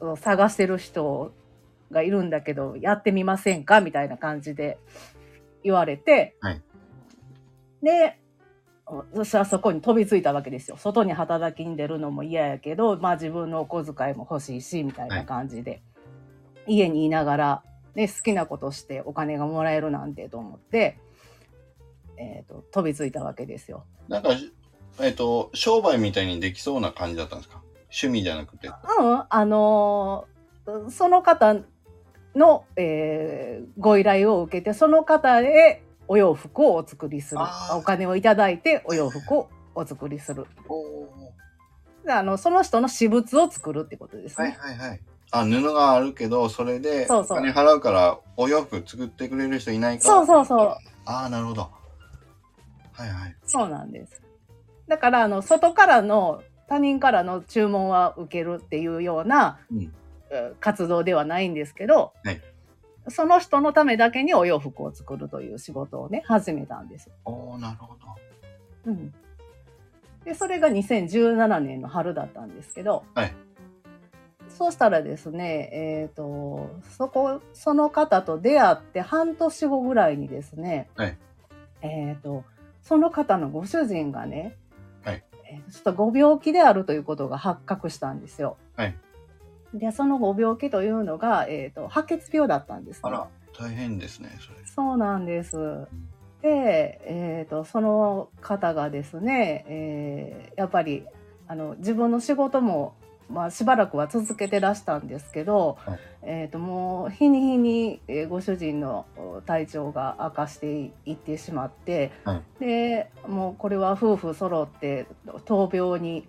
[0.00, 1.32] を探してる人
[1.90, 3.80] がいるんだけどやってみませんか？
[3.80, 4.78] みたいな感じで
[5.64, 6.62] 言われて、はい
[7.84, 8.18] で
[8.86, 15.82] 私はそこに飛びついたわけですよ外に働きに出るのも嫌やけど、まあ、自分のお小遣いも欲しいしみたいな感じで、
[16.66, 17.62] 家にいながら、
[17.94, 20.98] ね、好きなことしてお金がもらえるなんてと思って、
[22.18, 23.84] えー、と飛びついたわけですよ。
[24.08, 24.30] なんか、
[25.00, 27.62] えっ、と、商売みたいにできそうな感じだったんですか？
[27.84, 28.68] 趣味じゃなくて。
[28.68, 28.74] うん、
[29.28, 31.56] あのーその方
[32.34, 37.40] の、えーご依頼を受けて、その方へお洋服をお作りする
[37.72, 40.46] お金をいただいてお洋服をお作りする。
[42.06, 44.58] あの、その人の私物を作るってことですはいね。
[44.60, 45.00] はいはい。
[45.30, 50.68] あ、布があるけど、それでお金払うから、お洋服作ってくれる人いないかそうそうそう。
[51.06, 51.62] ああ、なるほど。
[52.92, 53.36] はいはい。
[53.46, 54.22] そうなんです。
[54.86, 59.58] だから、あの、外からの、他人からの注文は受けるっていうような、
[60.60, 62.40] 活動ではないんですけど、はい
[63.08, 67.10] その人のためだけにお洋服を作るという仕事をね、始めたんです。
[67.24, 68.00] おおなるほど。
[68.86, 69.14] うん。
[70.24, 73.34] で、それが2017年の春だったんですけど、はい
[74.48, 81.18] そうしたらですね、えっ、と、そこ、その方と出会って半年後ぐらいにですね、はい
[81.82, 82.44] えっ、と、
[82.82, 84.56] その方のご主人がね、
[85.02, 88.56] はいえーちょっとご病気であるということが発覚したんですよ。
[88.76, 88.96] はい
[89.74, 93.00] で、そのご病気というのが、えっ、と、白血病だったんです、ね。
[93.04, 94.66] あら、大変ですね、それ。
[94.66, 95.86] そうなんです。
[96.44, 101.04] で、えー、とその方がですね、えーやっぱり
[101.48, 102.94] あの自分の仕事も、
[103.28, 115.06] まあ、しばらくは続けてらしたんですけど、はいえー、ともう日に日に、えーご主人のお体調が悪化していってしまって、はいでもうこれは夫婦揃って
[115.46, 116.28] 闘病に、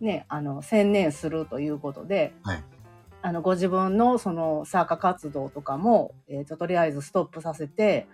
[0.00, 2.34] ね、あの専念するということで。
[2.42, 2.64] はい
[3.22, 8.06] あのご自分のその作家活動とかも、えー、ととりあえずストップさせて、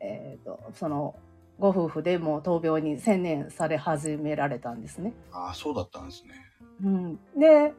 [0.00, 1.14] えー、とその
[1.58, 5.12] ご夫婦でもう闘病に専念され始められたんですね。
[5.32, 6.30] ああ、そうだったんですね。
[6.84, 7.74] うん、で、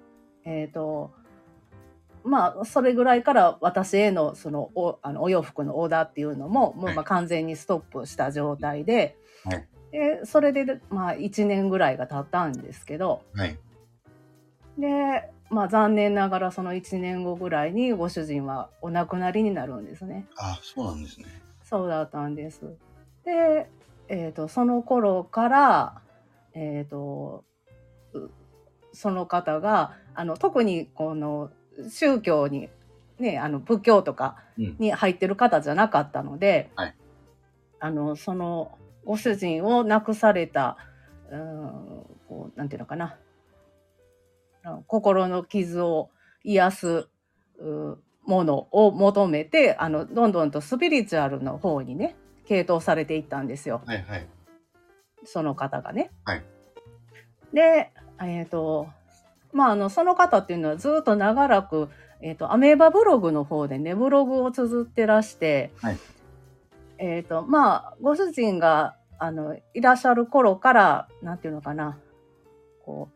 [0.46, 1.12] えっ、と
[2.24, 13.58] まあそれぐらいから私へのそのおあのお洋服のオーダーっていうのももうはいまあ完全にストップした状態で,、はいでそれでまあ1年ぐらいが経ったんですけどはい。
[14.78, 20.26] で、まあ、残念ながらその1年後ぐらいにご主人はお亡くなりになるんですね。
[20.38, 21.26] ああ、そうなんですね。
[21.64, 22.62] そうだったんです。
[23.26, 23.70] で、
[24.08, 26.02] えー、とその頃から、
[26.54, 27.44] えー、と
[28.14, 28.30] う
[28.94, 31.52] その方があの特にこの
[31.90, 32.70] 宗教に、
[33.20, 36.96] ね、あの仏教とかうんに入ってる方じゃなかったので、はい
[37.82, 38.78] あのその
[39.10, 40.78] ご主人を亡くされた、
[41.32, 41.40] うん、
[42.28, 43.18] こうなんていうのかな
[44.86, 46.12] 心の傷を
[46.44, 47.08] 癒す
[47.60, 52.18] うものを求めてあのどんどんとスピリチュアルの方にね
[52.48, 54.28] 傾倒されていったんですよはいはい。
[55.26, 56.12] その方がね。
[56.24, 56.44] はい
[57.52, 57.92] で
[58.22, 58.90] えっ、と
[59.54, 61.90] まああのその方っていうのはずっと長らく、
[62.22, 65.98] えー、とアメーバブログの方でねブログを綴ってらして、はい
[67.00, 71.98] えっ、とまあご主人があのいらっしゃる頃からなんていうのかな
[72.86, 73.10] こ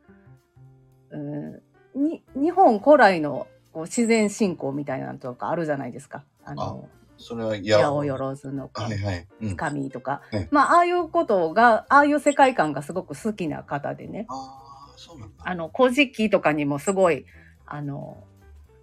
[1.12, 1.62] う、うん、
[1.96, 6.24] に日本古来のこう自然信仰みたいなのとかあるじゃないですか。
[6.44, 6.88] あの
[7.18, 9.28] それは、いや、八百万のはいはい。
[9.42, 9.56] うん。
[9.56, 15.44] 神とか、はいまあああいうことがああいう世界観がすごく好きな方でねああ、そうなんだ。
[15.46, 17.26] あの古事記とかにもすごい
[17.66, 18.24] あの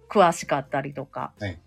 [0.09, 1.61] 詳しかったりとか、はい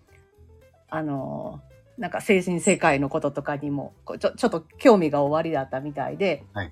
[0.89, 1.61] あの
[1.97, 6.71] なんか精神世界のこととかにもちょちょっと興味がおありだったみたいで、はい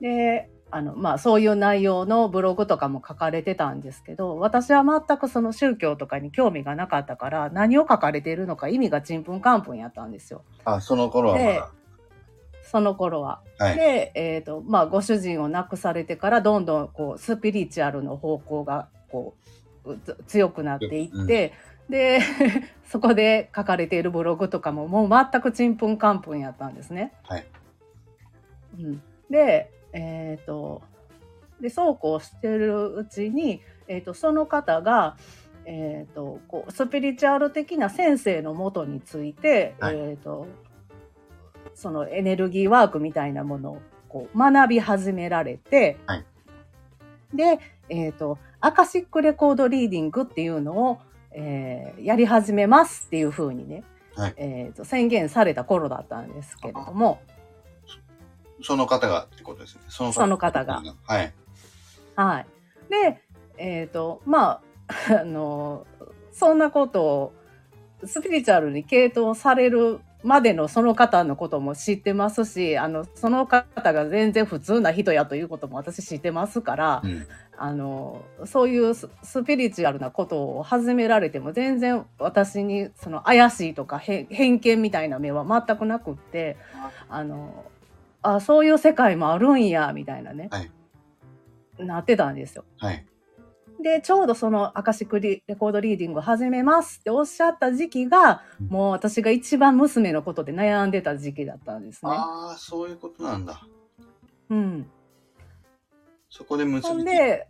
[0.00, 11.70] であのまあそういう内容のブログとかも書かれてたんですけど私は全くその宗教とかに興味がなかったから何を書かれているのか意味がちんぷんかんぷんやったんですよあ、その頃はまでだ。
[12.68, 13.42] その頃は。
[13.58, 13.76] はい。
[13.76, 19.36] で、えーとまあ、ご主人を亡くされてからどんどんこうスピリチュアルの方向がこ
[19.84, 21.52] う強くなっていって、
[21.88, 22.20] で
[22.84, 27.12] そこで書かれているブログとかももう全くちんぷんかんぷんやったんですね。
[27.24, 27.46] はい。
[28.78, 30.82] うん、でえっ、と
[31.60, 35.16] でそうこうしてるうちに、えー、とその方が、
[35.64, 39.96] えー、とこうスピリチュアル的な先生のもとについて、はい。
[39.96, 40.46] えー、と
[41.74, 46.24] そのエネルギーワークみたいなものをこう学び始められて、はい。
[47.34, 50.98] で、えー、とアカシックレコードリーディングっていうのを、
[51.38, 53.84] えーやり始めますっていうふうにね、
[54.16, 57.20] はいえー、と宣言された頃だったんですけれども。
[58.62, 59.82] その方がってことですね。
[59.88, 60.82] そのその方が。
[61.06, 61.32] はい。
[62.14, 62.46] はい。
[62.90, 63.20] で、
[63.58, 65.86] えっ、と、まあ、 あの、
[66.32, 67.32] そんなことを、
[68.04, 77.26] スピリチュアルに傾倒されるまでのその方のことも知ってますし、あの、その方が全然普通な人やということも私知ってますから、うん。
[77.58, 86.56] あの、そういうススピリチュアルなことを始められても全然私にその怪しいとか偏偏見みたいな目は全くなくって、
[87.08, 87.64] あの、
[88.22, 90.70] あ、そういう世界もあるんや、みたいなね、はい
[91.78, 92.64] なってたんですよ。
[92.78, 93.04] はい。
[93.82, 102.10] で、ちょうどそのアカシックリレコードリーディングを始めますっておっしゃった時期が、うんもう私が一番娘のことで悩んでた時期だったんですね。
[102.12, 103.66] ああ、そういうことなんだ。
[104.50, 104.90] うん。
[106.36, 107.46] そこで結びついね。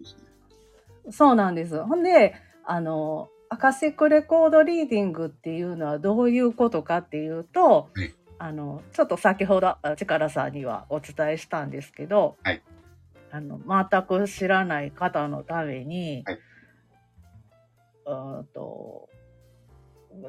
[1.11, 1.83] そうなんです。
[1.85, 12.63] ほんで、あの、アカシックレコードリーディングっていうのはどういうことかっていうと、はいあの、ちょっと先ほど、あ力さんにはお伝えしたんですけど、はい
[13.33, 16.39] あの、全く知らない方のために、はい
[18.07, 19.09] うーんと、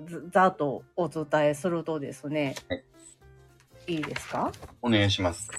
[0.07, 2.83] ずざっとお伝えするとですね、はい
[3.87, 4.51] いいですか？
[4.81, 5.49] お願いします。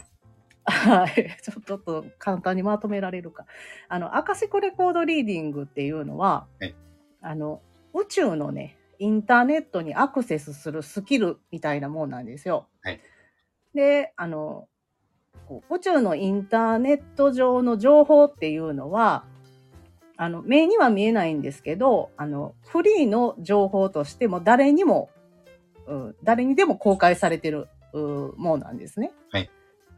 [0.70, 1.37] はい。
[1.42, 3.46] ちょっと簡単にまとめられるか。
[3.88, 6.74] あの、アカシックレコードリーディングっていうのは、はい
[7.20, 7.61] あの、
[7.94, 12.68] 宇宙のね、インターネットにアクセスするスキルみたいなもんなんですよ。
[12.83, 13.00] はい
[13.74, 14.66] で、あの、
[15.70, 19.24] 宇宙のインターネット上の情報っていうのは、
[20.16, 25.11] あの、目には見えないんですけど、あの、フリーの情報としても誰にも、
[25.87, 29.12] うん、誰にでも公開されてる、うものなんですね。
[29.31, 29.50] はい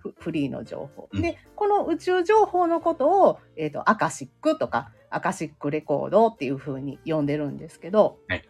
[0.02, 1.08] フフリーの情報。
[1.12, 1.22] うん。
[1.22, 8.48] で、この宇宙情報のことを、えっ、と、アカシックとか、アカシックレコードっていうふうに呼んでるんですけど、はい。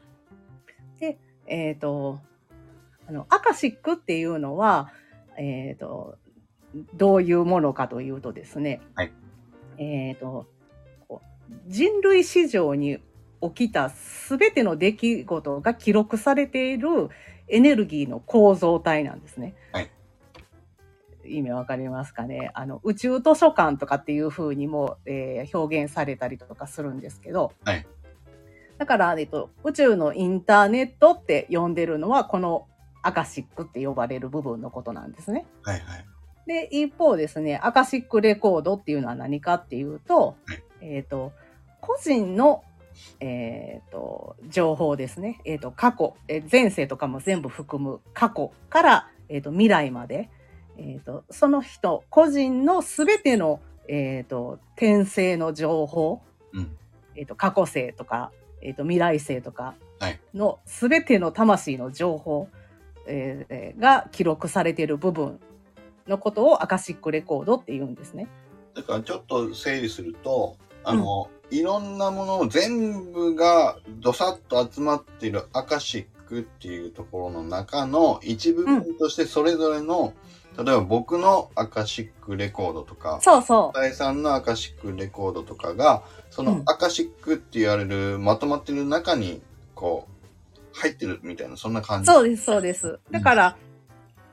[1.00, 2.20] で、えっ、と、
[3.08, 4.92] あの、アカシックっていうのは、
[5.36, 6.16] えっ、と、
[6.94, 9.12] どういうものかというとですね、はい。
[9.78, 10.46] えっ、と、
[11.66, 12.98] 人類史上に
[13.40, 17.08] 起きたすべての出来事が記録されている
[17.48, 19.54] エネルギーの構造体なんですね。
[19.72, 19.90] はい
[21.31, 27.87] 意味わかりますかねあの宇宙図書館とかっていうふうにも、えー表現されたりとかするんですけど、はい
[28.81, 32.66] だから、えっと、宇宙のインターネットって呼んでるのはこの
[33.03, 35.45] アカシックって呼ばれる部分のことなんですね。
[35.62, 36.07] はいはい。
[36.47, 41.33] で、一方ですね、アカシックレコードっていうのは何かっていうと、はいえっ、と、
[41.83, 42.64] 個人の、
[43.20, 45.43] えっ、と、情報ですね。
[45.45, 50.31] えっ、と、過去、えー前世とかも全部含む過去から、えっ、と、未来まで、
[50.81, 56.22] えっ、と、その人、個人のすべての、えっ、と、転生の情報、
[56.53, 56.76] うん。
[57.14, 62.49] えっ、と、過去世とか、えっ、と、未来世とかはいのすべての魂の情報、
[63.07, 65.39] えーえーが記録されている部分
[66.09, 68.28] のことをアカシックレコードって言うんですね。
[68.74, 80.14] だからちょっと整理すると、あの、いろんなものを全部がどさっと集まっているアカシックっていうところの中の一部分としてそれぞれの、
[80.57, 89.42] 例えば僕のアカシックレコードとか、そうそ大さんのアカシックレコードとかが、そのうんアカシックって言われるまとまってる中に、
[89.74, 92.05] こう、入ってるみたいな、そんな感う。
[92.05, 92.07] じ。
[92.07, 92.98] そうです、そうです。
[93.11, 93.57] だから、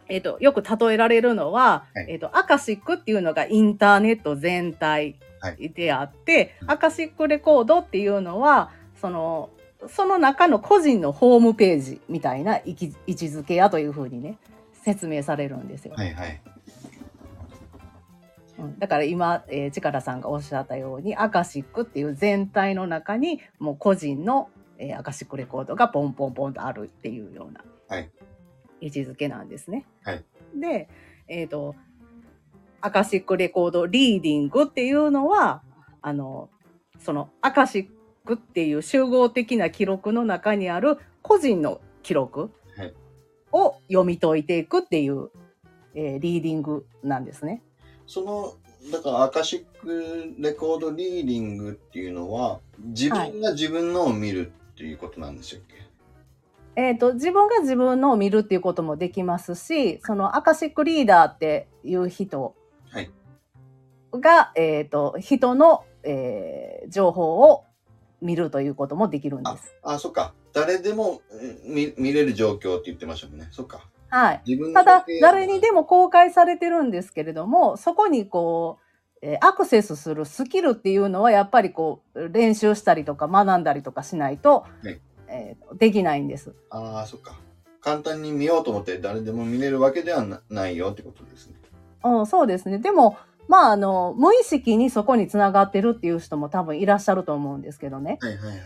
[0.10, 9.50] えっ、と、よく例えられるのは、はいえっ、と、アカシックっていうのがインターネット全体はいであって、うんアカシックレコードっていうのは、その、
[9.88, 14.38] その中の個人のホームページみたいな位置づけやというふうにね、
[14.88, 15.96] 説明されるんですよ。
[15.98, 16.42] はいはい。
[18.58, 28.10] うんだから今、えー、力さんがおっしゃったようにアカシックっていう全体の中にもう個人の、えーアカシックレコードがポンポンポンとあるっていうようなはい
[28.80, 29.86] 位置づけなんですね。
[30.04, 30.24] はい
[30.56, 30.88] で、
[31.28, 31.76] えっ、と
[32.80, 35.62] アカシックレコードリーディングっていうのは
[36.02, 36.50] あの
[37.00, 37.88] そのアカシッ
[38.26, 42.52] クっていう集合的な記録の中にある個人の記録はい
[43.52, 45.30] を読み解いていくっていう、
[45.96, 47.62] えーリーディングなんですね。
[48.06, 48.54] その、
[48.92, 55.76] だからアカシックレコードリーディングっていうのは、自分が自分のを見るっていうことなんでしたっけ、
[56.76, 62.56] えー、と自分が自分のを見るっていうこともできますしそのアカシックリーダーっていう人
[62.92, 63.10] はい
[64.14, 67.66] が、えー、と人の、えー情報を
[68.22, 69.76] 見るということもできるんです。
[69.84, 70.34] あ、そっか。
[70.58, 73.48] 誰でもうん見見れる状況って言ってましたもんね。
[73.52, 73.88] そっか。
[74.10, 86.56] はい、自分ただけ誰にでも公開されてるんですけれどもそこにこう、えーアクセスするスキルっていうのはやっぱりこう練習したりとか学んだりとかしないと、はいえーできないんです。
[86.70, 87.36] ああ、そっか。
[87.82, 91.56] 簡単に見ようと思って誰でも見れるわけではなないよってことですね。
[92.04, 92.80] うん、そうですね。
[92.80, 98.18] でも、まあ、あの、無意識にそこにつながってるっていう人も多分いらっしゃると思うんですけどね。
[98.22, 98.58] はいはいはい。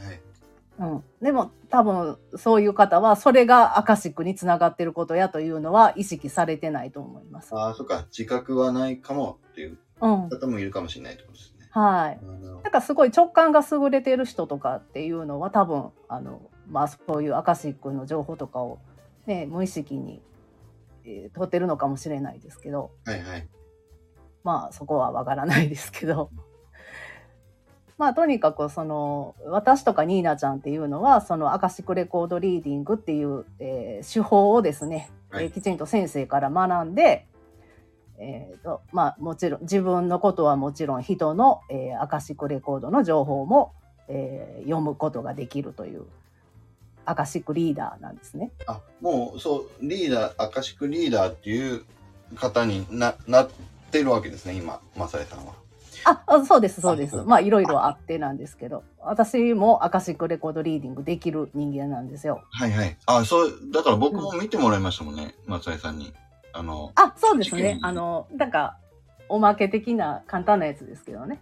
[0.79, 1.03] うん。
[1.21, 7.53] でも、多分、そういう方は、それがアカシックにつながってることやというのは意識されてないと思います。
[7.55, 8.05] ああ、そっか。
[8.15, 10.29] 自覚はないかもっていううん。
[10.29, 11.67] 方もいるかもしれないってことですね。
[11.71, 12.19] はい。
[12.21, 18.79] あーなるほどだからすごい直感が優れてる人とかっていうのは多分、あの、まあ、そういうアカシックの情報とかを、
[19.27, 20.21] ね、無意識に、
[21.05, 23.47] えー取ってるのかもしれないですけど、はいはい。
[24.43, 26.29] まあそこはわからないですけど。
[27.97, 37.27] まあとにかくその私とかニーナちゃんっていうのはそのアカシックレコードリーディングっていう、えー手法をですね、はいえーきちんと先生から学んで、
[38.17, 43.73] えーとまあ、もちろん自分のことはもちろん人の、えーアカシックレコードの情報も、
[44.07, 46.05] えー読むことができるという
[47.05, 48.51] アカシックリーダーなんですね。
[48.67, 51.83] あ、もう、そう、リーダー、アカシックリーダーっていう
[52.35, 53.49] 方にななっ
[53.91, 55.53] てるわけですね、今、マサイさんは。
[56.05, 57.19] あ、あそうです、そうです。
[57.19, 62.43] あまあ、いろいろあってなんですけど、私もアカシックレコードリーディングできる人間なんですよ。
[62.51, 62.97] はいはい。
[63.05, 66.13] あ、そう、だから僕も見てもらいましたもんね、マサイさんに。
[66.53, 67.79] あの、あ、そうですね。
[67.81, 68.77] あの、なんか、
[69.29, 71.39] おまけ的な簡単なやつですけどね。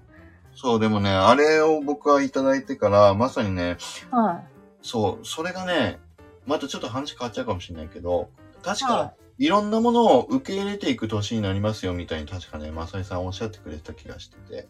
[0.55, 3.77] そう、でもね、あれを僕はいただいてから、まさにね、
[4.11, 4.41] は
[4.81, 5.99] そう、それがね、
[6.45, 8.29] またちょっと話変わっちゃうかもしれないけど、
[8.61, 8.87] 確い。
[8.87, 14.55] か、、はいろんなものを受け入れていく年になりますよ、みたいに確かね、マサイさんおっしゃってくれた気がしてて。
[14.55, 14.65] い。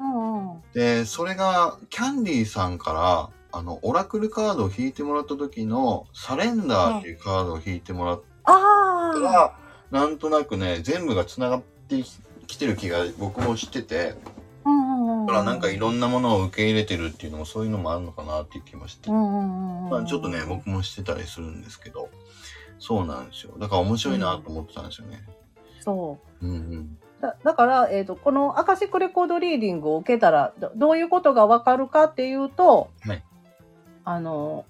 [0.00, 0.62] うんうん。
[0.72, 9.56] で、それが、キャンディーさんから、あの、オラクルカードを引いてもらった時の、サレンダーっていうカードを引いてもらったあら、
[9.90, 12.02] なんとなくね、全部が繋がって
[12.46, 14.14] きてる気が僕もしてて。
[15.26, 19.10] だからなんかいろんなものを受け入れてるっていうのもそういうのもあるのかなっていう気もして。
[19.10, 22.10] まあちょっとね、僕もしてたりするんですけど、
[22.84, 23.54] そうなんですよ。
[23.58, 25.24] だから面白いなと思ってたんですよね。
[25.80, 26.46] そう。
[26.46, 26.98] うんうん。
[27.22, 33.22] だだから、えー、とこのアカシックレコードリーディングを受けたらどどういうことがわかるかっていうと、はい
[34.04, 34.66] あの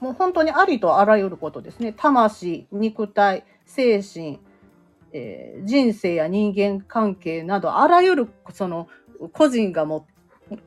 [0.00, 4.40] もう本当にありとあらゆることですね魂肉体精神、
[5.12, 8.88] えー人生や人間関係などあらゆるその
[9.32, 10.06] 個人がも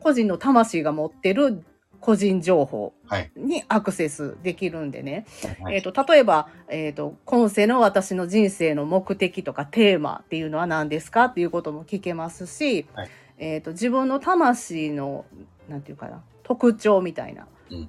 [0.02, 1.64] 個人の魂が持ってる
[2.02, 3.32] 個人情報はい。
[3.36, 5.26] にアクセスできるんでね、
[5.64, 13.10] はいえー、と例えば、えーと「今世の私の人生の目的とかテーマっていうのは何ですか?」っていうことも聞けますし、はい。
[13.38, 15.26] えー、と自分の魂の
[15.70, 17.78] なんていうかな特徴みたいな、うん。
[17.78, 17.86] え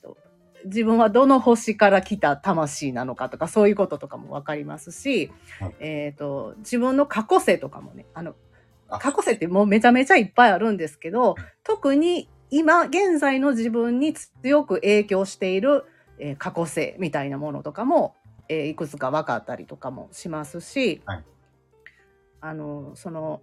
[0.00, 0.16] ーと
[0.64, 5.74] 自分はどの星から来た魂なのかとかそういうこととかも分かりますし、はい。
[5.80, 8.36] えー、と自分の過去世とかもねあの
[8.88, 8.98] あ。
[9.00, 11.34] 過去世ってもうめちゃめちゃいっぱいあるんですけど
[11.64, 15.86] 特に今現在の自分に強く影響している、
[16.18, 18.14] えー過去性みたいなものとかも、
[18.48, 21.24] えーいくつか分かったりとかもしますし、はい。
[22.42, 23.40] あのその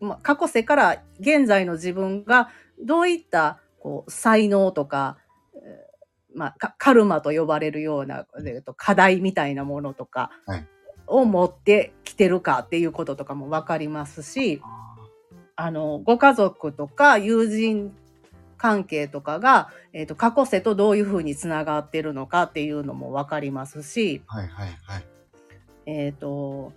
[0.00, 2.48] まあ、過去世から現在の自分が
[2.82, 5.18] どういったこう才能とか、
[5.54, 10.66] えーまあ、カカルマと呼ばれるような、えーと課題みたいなものとかはい。
[11.06, 14.62] を持ってきてるかっていうこととかも分かりますし、
[15.56, 17.92] あのご家族とか友人
[18.62, 25.04] 関係とかが、えー、と過去世とどういうふうにつながってるのかっていうのも分かりますし、はいはいはい。
[25.86, 26.72] えっ、と、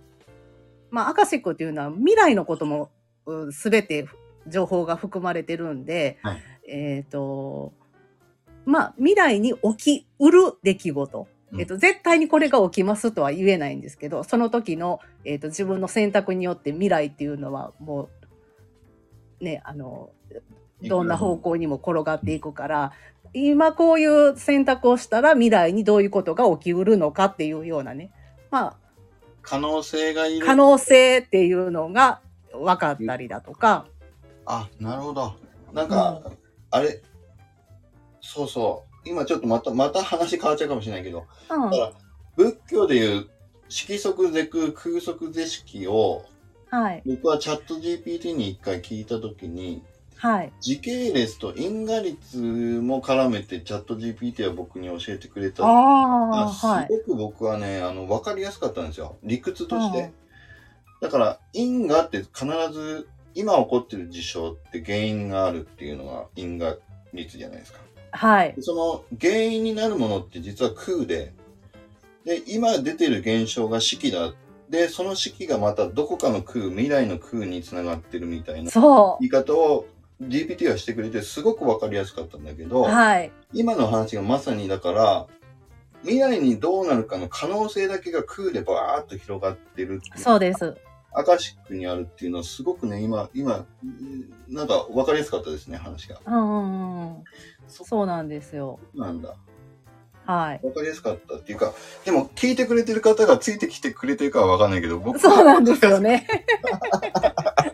[0.90, 2.90] まあ、アカシックっていうのは未来のことも
[3.52, 4.08] すべて
[4.48, 7.72] 情報が含まれてるんで、はいえっ、と、
[8.64, 11.28] まあ、未来に起きうる出来事。
[11.52, 18.08] うんえっと、絶対にこれが起きますとは言えないんですけど、その時の、えっと、自分の選択によって未来っていうのはも
[19.40, 20.10] う、ね、あの、
[20.82, 22.92] どんな方向にも転がっていくから、
[23.32, 28.10] 今こういう選択をしたら未来にどういうことが起きうるのかっていうようなね、
[28.50, 28.76] まあ、
[29.42, 30.46] 可能性がいる。
[30.46, 32.20] 可能性っていうのが
[32.52, 33.86] 分かったりだとか、
[34.46, 35.34] あ、なるほど。
[35.72, 36.22] なんか、
[36.70, 37.02] あれ、
[38.20, 39.08] そうそう。
[39.08, 41.70] 今ちょっとまた、また話変わっちゃうかもしれないけど、うん。
[41.70, 41.92] だから
[42.36, 43.28] 仏教でいう
[43.68, 46.24] 色即是空、空即是色を、
[46.70, 49.82] はい、僕はチャット GPT に一回聞いたときに、
[50.18, 55.62] はい、時系列と因果率も絡めてチャット GPT は僕に教えてくれた。
[55.66, 56.66] あす
[57.06, 59.18] ごく僕はね、あの、わかりやすかったんですよ。
[59.22, 60.12] 理屈としてうん。
[61.02, 66.76] だから、因果って必ず、今起こってる事象って原因があるっていうのが因果
[67.12, 67.80] 率じゃないですか。
[68.12, 71.34] はいで、その原因になるものって実は空で、
[72.24, 74.32] で、今出てる現象が式だ。
[74.70, 79.86] で、その式がまたどこかの空、未来の空につながってるみたいなそ言い方を
[80.22, 85.26] GPT はしてくれてすごくわかりやすかったんだけど、う、はい、今の話がまさにだから、
[86.02, 90.76] 未来にどうなるかの可能性だけが空でバーッと広がってるっていうそうです。
[91.12, 96.20] アカシックにあるっていうのはすごくね、今、今、うんなんか分かりやすかったですね、話が。
[96.26, 97.24] うんうんうん、
[97.68, 98.78] そうなんですよ。
[98.94, 99.34] なんだ。
[100.26, 100.60] はい。
[100.60, 101.72] 分かりやすかったっていうか、
[102.04, 106.26] でも聞いてくれてる方がついてきてくれてるかは分かんないけど、僕そうなんですよね。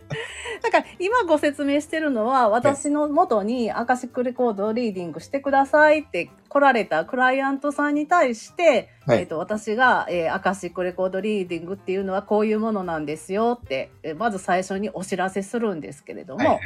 [1.03, 9.19] 今ご説明してるのは私の元にアカシックレコードをリーディングしてくださいって来られたクライアントさんに対して、はい。
[9.19, 16.61] えっと私が、えーアカシックレコードリーディングっていうのはこういうものなんですよって、えーまず最初にお知らせするんですけれども、はいはい。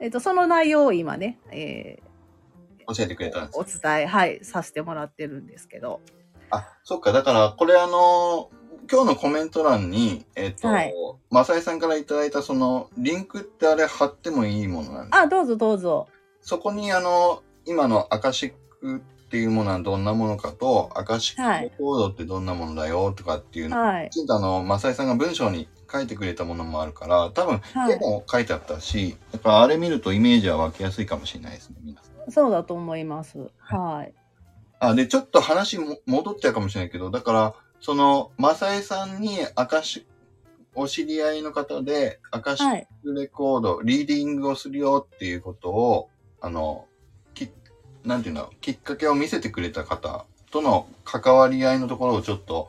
[0.00, 1.98] えっとその内容を今ね、え
[2.88, 6.00] 教えてくれたんですーお伝え、はい、させてもらってるんですけど。
[6.50, 8.50] あ、そっか、だから、これあの、
[8.90, 10.94] 今日のコメント欄に、えっ、と、はい
[11.30, 16.08] マサイさんからいただいたその、リンクってあれ貼ってもいいものなんですあ、どうぞどうぞ。
[16.42, 24.20] そこにあの、今のアカシックっていうものはどんなものかと、アカシックレコードってどんなものだよとかっていうの、はいき。
[24.20, 32.30] ちんとあの、マサイさんが文章に書いてくれたものもあるから、多分、はい絵も書いてあったし、やっぱあれ見るとイメージは湧きやすいかもしれないですね、皆さん。
[32.30, 33.38] そうだと思います。
[33.58, 34.12] はい。
[34.80, 40.06] あ、で、ちょっと話も戻っちゃうかもしれないけど、だから、その、マサイさんにアカシ
[40.74, 42.88] お知り合いの方で、アカシッはい。
[43.02, 46.08] クレコード、リーディングをするよっていうことを、
[46.40, 46.86] あの、
[47.34, 47.50] き、
[48.04, 52.68] なんていうの、きっかけを見せてくれた方との関わり合いのところをちょっと、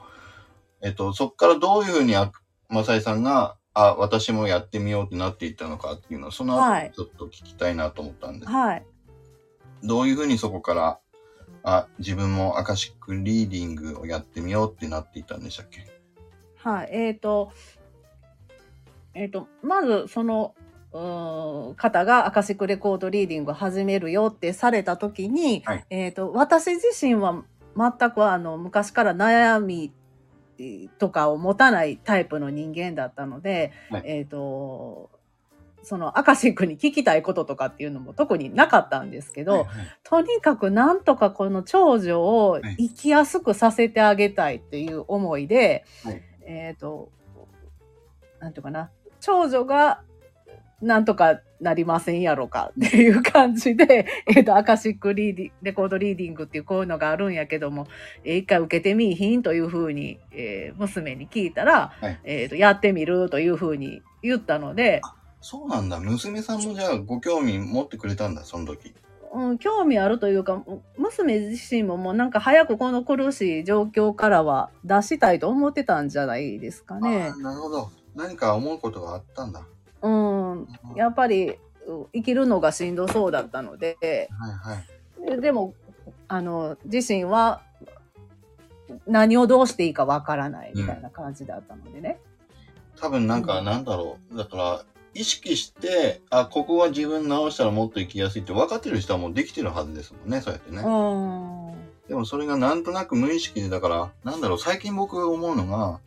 [0.82, 2.32] えっと、そっからどういうふうにあ
[2.68, 8.52] マサイさんが、あ、私もやってみようってなっていったのかっていうのを、そのはい後ちょっと聞きたいなと思ったんです。
[8.52, 8.86] はい。
[9.84, 11.00] どういうふうにそこから、
[11.64, 15.86] あ、自分もアカシックリーディングをやってみようってなっていったんでしたっけ？
[16.58, 16.90] はい。
[16.92, 17.52] えっ、と、
[19.14, 20.56] えっ、と、まず、その、
[21.76, 27.44] 方がアカシックレコードリーディングを始めるよってされた時に、はいえっ、と、私自身は
[27.76, 29.92] 全くあの、昔から悩み
[31.00, 35.10] とかを持たないタイプの人間だったので、はいえっ、と、
[35.84, 39.68] そのアカシックに聞きたいこととかっていうのも特になかったんですけど、はいはい。
[40.04, 46.22] とにかくなんとかこの長女を生きやすくさせてあげたいっていう思いで、はい。
[46.46, 47.12] えっ、と、
[48.40, 50.02] なんていうかな、長女が
[50.82, 57.88] なんとかなりませんやろかっていう感じで、 えっ、と、アカシックリーディレコードリーディングっていうこういうのがあるんやけども、
[58.26, 62.20] えー一回受けてみいひんというふうに、えー娘に聞いたら、はい。
[62.26, 65.02] えっ、と、やってみるというふうに言ったので、
[65.44, 66.00] そうなんだ。
[66.00, 68.96] 娘さんもじゃあご興味持ってくれたんだ、その時。
[69.34, 70.64] うん、興味あるというか
[70.96, 77.36] 娘自身ももうなんか早くこの苦しい状況からは出したいと思ってたんじゃないですかねあ。
[77.36, 77.92] ーなるほど。
[78.16, 79.66] 何か思うことがあったんだ。
[80.04, 81.58] うん、やっぱりう
[82.14, 84.82] 生きるのがしんどそうだったのではいは
[85.28, 85.30] い。
[85.30, 85.74] ででも
[86.28, 87.64] あの自身は
[89.08, 92.20] 何をどうしていいかわからないみたいな感じだったのでね。
[93.00, 94.38] 多分なんか、うんなんだろう。
[94.38, 100.82] だから、意識して、あ、ここは自分直したらもっと生きやすいって分かってる人はもうできてるはずですもんね、そうやってね。
[100.82, 102.08] うん。
[102.08, 106.00] でもそれがなんとなく無意識で、だから、なんだろう、最近僕が思うのが、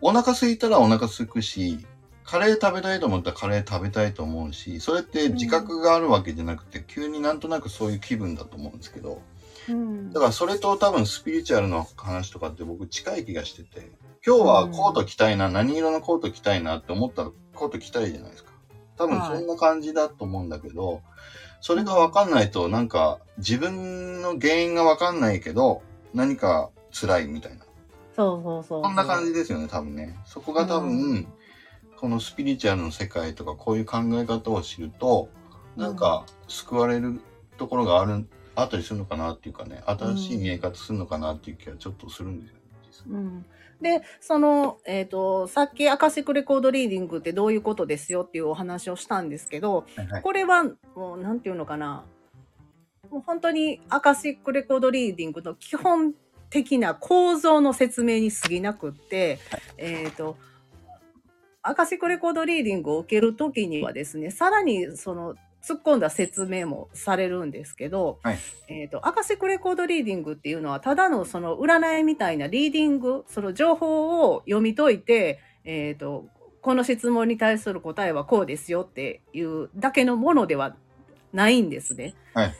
[0.00, 1.84] お腹空いたらお腹空くし、
[2.24, 9.22] カレー食べたいと思ったらカレー食べたいと思うし、それって自覚があるわけじゃなくて、急になんとなくそういう気分だと思うんですけど、
[9.68, 13.90] うんだからそれと多分スピリチュアルの話とかって僕近い気がしてて、
[14.24, 18.51] 今日はコート着たいな、何色のコート着たいなって思ったらコート着たいじゃないですか。
[18.96, 21.02] 多分そんな感じだと思うんだけど、
[21.60, 25.82] それがわかんないとなんか自分の原因がわかんないけど、
[26.12, 27.64] 何か辛いみたいな。
[28.14, 28.82] そうそうそう。
[28.84, 30.16] そんな感じですよね、多分ね。
[30.26, 31.26] そこが多分、う
[31.96, 35.28] このスピリチュアルの世界とかこういう考え方を知ると、
[35.76, 37.20] なんか救われる
[37.56, 42.61] ところがある、あったりするのかなっていうかね、新しい見え方するのかなっていう気がちょっとするんですよね。
[43.08, 43.44] うん、
[43.80, 50.22] でその、えー、とさっきアカシックレコードリーディングってどういうことですよっていうお話をしたんですけどはいはい。
[50.22, 50.64] これは
[50.94, 52.04] もうなんていうのかな。
[53.10, 56.14] もう本当にアカシックレコードリーディングの基本
[56.48, 59.38] 的な構造の説明に過ぎなくって、
[59.76, 60.36] えっ、と
[61.62, 68.38] アカシックレコードリーディングを受けるときにはですねさらにその突っ込んだ説明もされるんですけど、はい
[68.68, 76.26] えっ、とアカシックレコードリーディングっていうのはただのその占いみたいなリーディングその情報を読み解いて、えっ、と
[76.60, 80.76] この質問に対する答えはこうですよっていうだけのものでは
[81.32, 82.14] ないんですね。
[82.34, 82.54] はい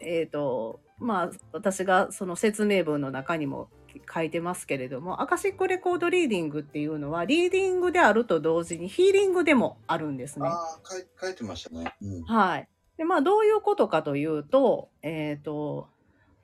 [0.00, 3.68] えっ、とまあ私がその説明文の中にも
[4.12, 10.48] 書いてますけれどもアカシックレコードリーディングっていうのはリーディングであると同時にヒーリングでもあるんですね。
[10.48, 10.80] ああ、
[11.20, 11.94] 書いてましたね。
[12.02, 12.22] うん。
[12.24, 12.68] はい。
[12.96, 15.88] で、まあ、どういうことかというと、えっ、と、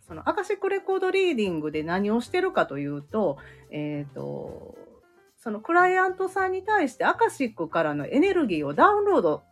[0.07, 3.39] そのアカシックレコードリーディングで何をしてるかというと、
[3.71, 4.77] えっ、と、
[5.37, 9.43] そのクライアントさんに対してアカシックからのエネルギーをダウンロード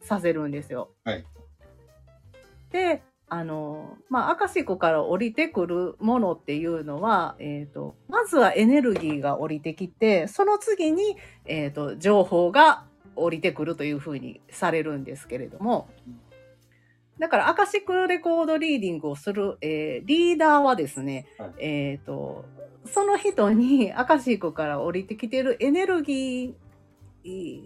[0.00, 0.90] させるんですよ。
[1.04, 1.24] はい。
[2.70, 3.02] で、
[3.32, 11.16] あの、まあ、アカシックから降りてくるものっていうのは、えっ、と、まずはエネルギーが降りてきて、その次に、
[11.46, 12.84] えっ、と、情報が
[13.16, 15.88] 降りてくるというふうにされるんですけれども、
[17.18, 21.52] だから、アカシックレコードリーディングをする、えーリーダーはですね、はい。
[21.56, 22.44] えっ、と、
[22.84, 27.62] その人にアカシックから降りてきてるエネルギー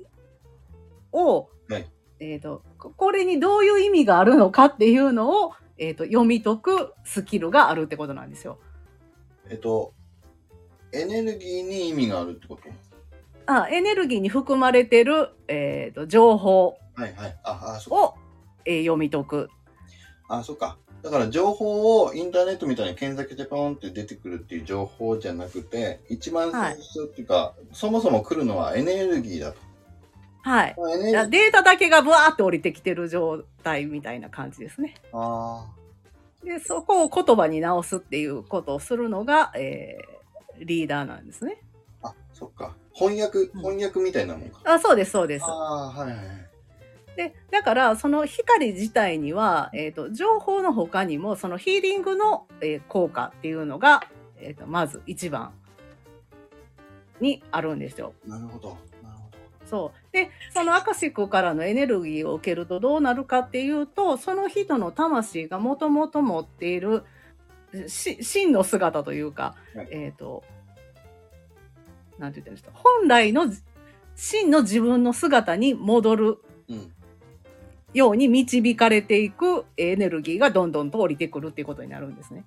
[1.10, 8.58] を、はいえっ、と、ここれにどういう意味があるのかっていうのを、えっ、と、読み解くスキルがあるってことなんですよ。
[9.50, 9.92] えっと、
[10.92, 12.62] エネルギーに意味があるってこと？
[13.46, 17.36] あエネルギーに含まれてる、えっ、と、情報はいはい。
[17.44, 17.94] ああ、そ。
[17.94, 18.14] を、
[18.64, 19.50] えー読み解く。
[20.28, 20.78] あ、そっか。
[21.02, 29.58] だから情報をインターネットみたいに検索してポンって出てくるっていう情報じゃなくて、一番最初っていうか、そもそも来るのはエネルギーだと。
[30.46, 30.76] はい。
[30.76, 34.94] データだけがブワーって降りてきてる状態みたいな感じですね。
[35.12, 35.66] あ
[36.44, 40.16] で、そこを言葉に直すっていうことをするのが、えー
[40.58, 41.60] リーダーなんですね。
[42.00, 42.08] あ。
[42.08, 42.74] あ、そっか。
[42.94, 44.60] 翻訳、うん翻訳みたいなもんか。
[44.64, 45.44] あ、そうです、そうです。
[45.44, 46.26] ああ、はいはいはい。
[47.16, 54.08] で、だから、その光自体には、えっ、と、情報の他にも、そのヒーリングの、えー効果っていうのが、
[54.40, 55.52] えっ、と、まず一番
[57.20, 58.14] にあるんですよ。
[58.24, 58.78] なるほど。
[59.66, 60.12] そう。
[60.12, 67.04] で、そのアカシックからのエネルギーを受けるとどうなるかっていうと、その人の魂がもともと持っている
[67.88, 70.44] し真の姿というか、はいえっ、と、
[72.18, 73.52] なんて言ったらいいんですか、本来の
[74.14, 76.38] 真の自分の姿に戻る
[76.68, 76.92] うん。
[77.94, 82.44] ように導かれていくエネルギーがどんどんと降りてくるっていうことになるんですね。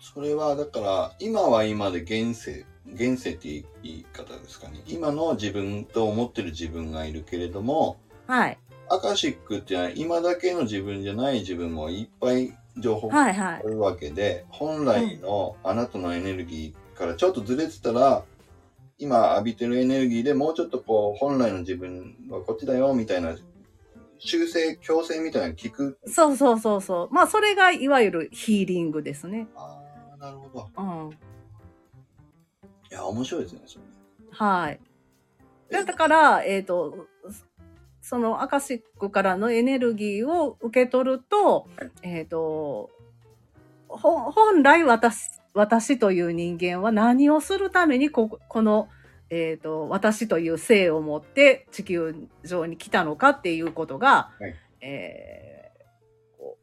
[0.00, 4.82] それは、だから、今は今で現世、現世って言い方ですかね。
[4.86, 8.58] 今の自分と思ってる自分がいるけれども、はい。
[8.88, 13.54] アカシックっていうのは今だけの自分じゃない自分もいっぱい情報がはいはい。
[13.54, 18.22] あるわけで、本来のあなたのエネルギーからちょっとずれてたら、
[18.98, 23.36] 今浴びてるエネルギーでもうちょっとこう、本来の自分はこっちだよみたいな、
[24.18, 25.98] 修正、強制みたいなの聞く。
[26.06, 27.14] そうそうそうそう。
[27.14, 29.48] まあ、それがいわゆるヒーリングですね。
[29.56, 29.82] あ
[30.20, 30.70] あ、なるほど。
[30.76, 31.10] うん。
[32.90, 33.84] いや、面白いですね、それ。
[34.30, 34.80] はい。
[35.70, 37.06] でだから、えっ、と、
[38.00, 42.90] そのアカシックからのエネルギーを受け取ると、はいえっ、と、
[43.88, 48.88] ほ本来私、私という人間は何をするためにここの、
[49.30, 55.56] えっ、と、私という性を持って地球上に来たのかっていうことが、はいえー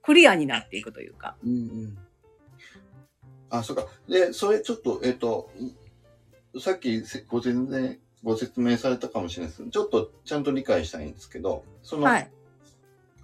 [0.04, 1.36] クリアになっていくというか。
[1.44, 1.54] うんう
[1.88, 1.98] ん。
[3.54, 3.86] あ、そうか。
[4.10, 5.52] で、それちょっと、えっ、と、
[6.60, 9.70] さっきせご説明、ご説明されたかもしれないです。
[9.70, 12.32] ちょっとちゃんと理解したいんですけど、その、はい。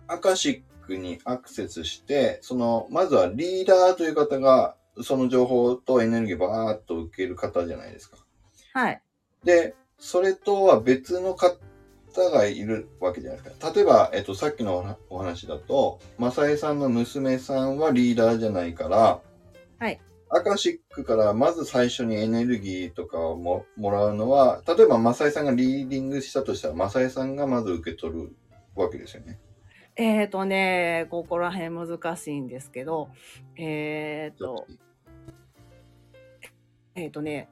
[0.07, 8.17] アカシックにアクセスして、その、まずはリーダーという方が、その情報とエネルギーをバーッと受ける方じゃないですか。
[8.73, 9.01] はい。
[9.43, 11.57] で、それとは別の方
[12.15, 13.71] がいるわけじゃないですか。
[13.73, 19.21] 例えば、えっと、さっきのお話だと、マサエさんの娘さんはリーダーじゃないから、
[19.79, 19.99] はい。
[20.29, 28.35] アカシックからまず最初にエネルギーとかをももらうのは、例えばマサエさんがリーディングしたとしたら、マサエさんがまず受け取る
[28.75, 29.39] わけですよね。
[29.95, 33.09] えっ、とね、ここら辺難しいんですけど、
[33.57, 34.67] えっ、と、
[36.95, 37.49] えっ、とね、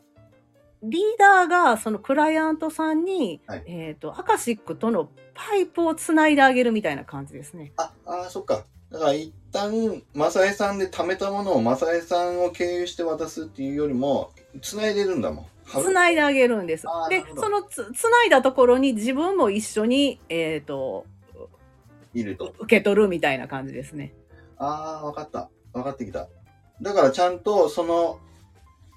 [0.84, 7.74] リーダーがそのクライアントさんに、はいえっ、と、アカシックとのパイプをつないであげるみたいな感じですね。
[7.78, 8.66] あ、あーそっか。
[8.92, 14.32] だから一旦、マサエさんで貯めたものをマサエさんを経由して渡すっていうよりも、
[14.62, 15.46] 繋いでるんだもん。
[15.66, 21.06] つないであげるんですでそのつ、つないだところに自分も一緒に、えっ、と、
[22.14, 22.54] いると。
[22.60, 24.14] 受け取るみたいな感じですね。
[24.58, 25.50] ああ、わかった。
[25.74, 26.28] わかってきた。
[26.82, 28.20] だからちゃんとその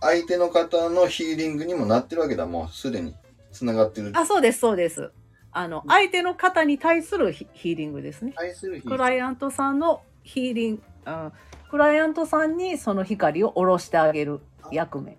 [0.00, 2.46] 相手の方のヒーリングにもなってるわけだ。
[2.46, 3.14] もうすでに
[3.52, 4.12] 繋がってる。
[4.14, 5.10] あ、そうです、そうです。
[5.52, 8.32] あの、相手の方に対するヒヒーリングですね。
[8.36, 10.02] 対するヒークライアントさんの
[10.32, 11.32] ヒーリング、あ
[11.70, 15.18] クライアントさんにその光を下ろしてあげる役目。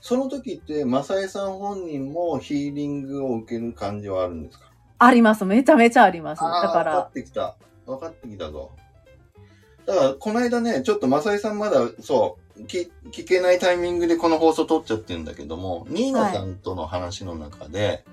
[0.00, 4.70] その時って、マサエさん本人もヒーリングを受ける感じはあるんですか？
[4.98, 5.44] あります。
[5.44, 6.40] めちゃめちゃあります。
[6.40, 7.56] だから分かっ、てきた。
[7.86, 8.70] 分かってきたぞ。
[9.84, 18.04] だから、この間ね、ちょっとマサエさんまだ、そう、聞聞けないタイミングでこの放送撮っちゃってるんだけども、ニーナさんとの話の中で、はい。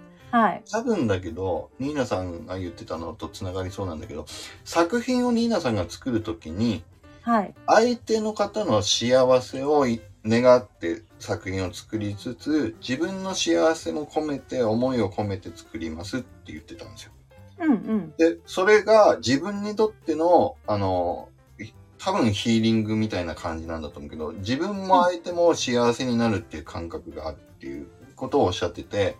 [0.72, 4.26] 多分だけど、ニーナさんが言ってたのと繋がりそうなんだけど、
[4.64, 6.84] 作品をニーナさんが作るときに、
[7.22, 7.54] はい。
[7.68, 17.12] 相手の方の幸せをい願って作品を作りつつ、自分の幸せも込めて、思いを込めて作りますって言ってたんですよ。
[17.60, 18.14] うんうん。
[18.18, 29.18] で、それが自分にとっての、あの、い多分ヒーリングみたいな感じなんだと思うけど、自分も相手も幸せになるっていう感覚があるっていうことをおっしゃってて、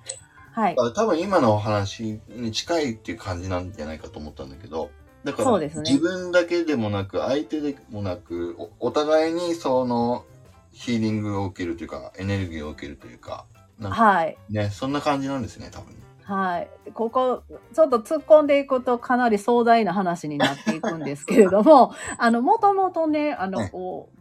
[0.60, 0.76] はい。
[0.78, 4.92] あ多分今のお話に近いっていう感じなんじゃないかと思ったんだけど、
[5.24, 10.26] だから、そうですね自分だけでもなく、相手でもなく、おお互いにその
[10.72, 13.46] ヒーリングを受けるというか、エネルギーを受けるというか、
[13.80, 14.38] なんかはい。
[14.50, 15.96] ね、そんな感じなんですね、多分。
[16.24, 16.70] はい。
[16.94, 17.44] ここ、
[17.74, 24.20] ちょっと突っ込んでいくとかなり壮大な話になっていくんですけれども、 あの、もともとね、あの、はいこう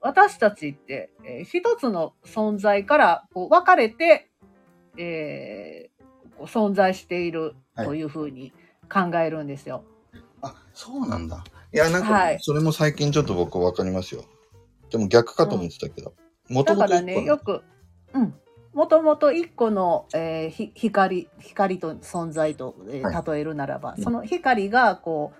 [0.00, 4.27] 私たちって、えー一つの存在からこう分かれて、
[4.98, 5.98] えー
[6.46, 8.52] 存在しているというふうに
[8.88, 9.82] 考えるんですよ。
[10.40, 11.42] あ、そうなんだ。
[11.72, 14.24] いや、なんか、はいそれも最近ちょっと僕わかりますよ。
[14.90, 16.14] でも逆かと思ってたけど。
[16.48, 17.62] もともとだからね、よく、
[18.14, 18.34] うん。
[18.72, 25.32] もともと一個の、えーひ光、光と存在と、えーは例えるならば、うんその光がこ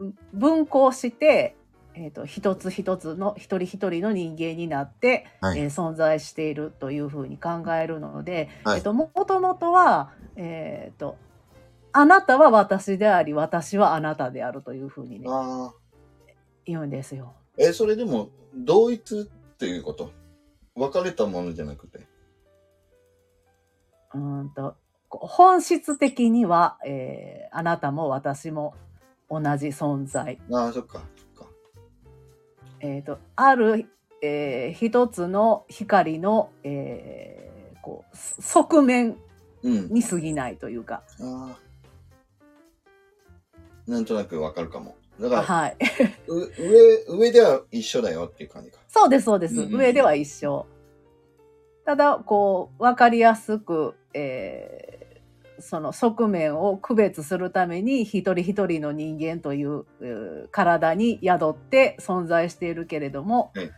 [0.00, 1.56] う、分光して、
[1.94, 11.16] えっ、と、一つ一つの、一人一人の人間になって、はいえー存在しているというふうに考えるので、はいえっ、と、もともとは、えっ、と、
[11.92, 15.28] あなたは私であり、私はあなたであるというふうにね。
[16.66, 17.34] 言うんですよ。
[17.56, 20.10] え、それでも、同一っていうこと？
[20.74, 22.00] 分かれたものじゃなくて？
[24.14, 24.74] うーんと
[25.08, 28.74] 本質的には、えーあなたも私も
[29.30, 30.40] 同じ存在。
[30.50, 31.02] ああ、そっか、
[32.84, 33.86] そっー、とある、
[34.22, 39.16] えー一つの光の、えーこうす側面
[39.62, 39.88] うん。
[39.88, 41.58] に過ぎないというか、ああ。
[43.86, 44.94] なんとなくわかるかも。
[45.18, 45.76] だから、はい、
[46.26, 46.50] う
[47.08, 48.78] 上、上では一緒だよっていう感じか。
[48.88, 50.66] そうですそうです、うんうんうん上では一緒。
[51.86, 54.93] ただこう分かりやすく、えー
[55.64, 59.86] その側面を区別するために一人一人の人間という
[60.50, 63.70] 体に宿って存在しているけれどもはい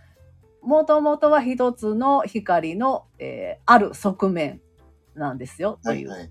[0.67, 4.61] もともとは一つの光の、えーある側面
[5.15, 6.31] なんですよというはい。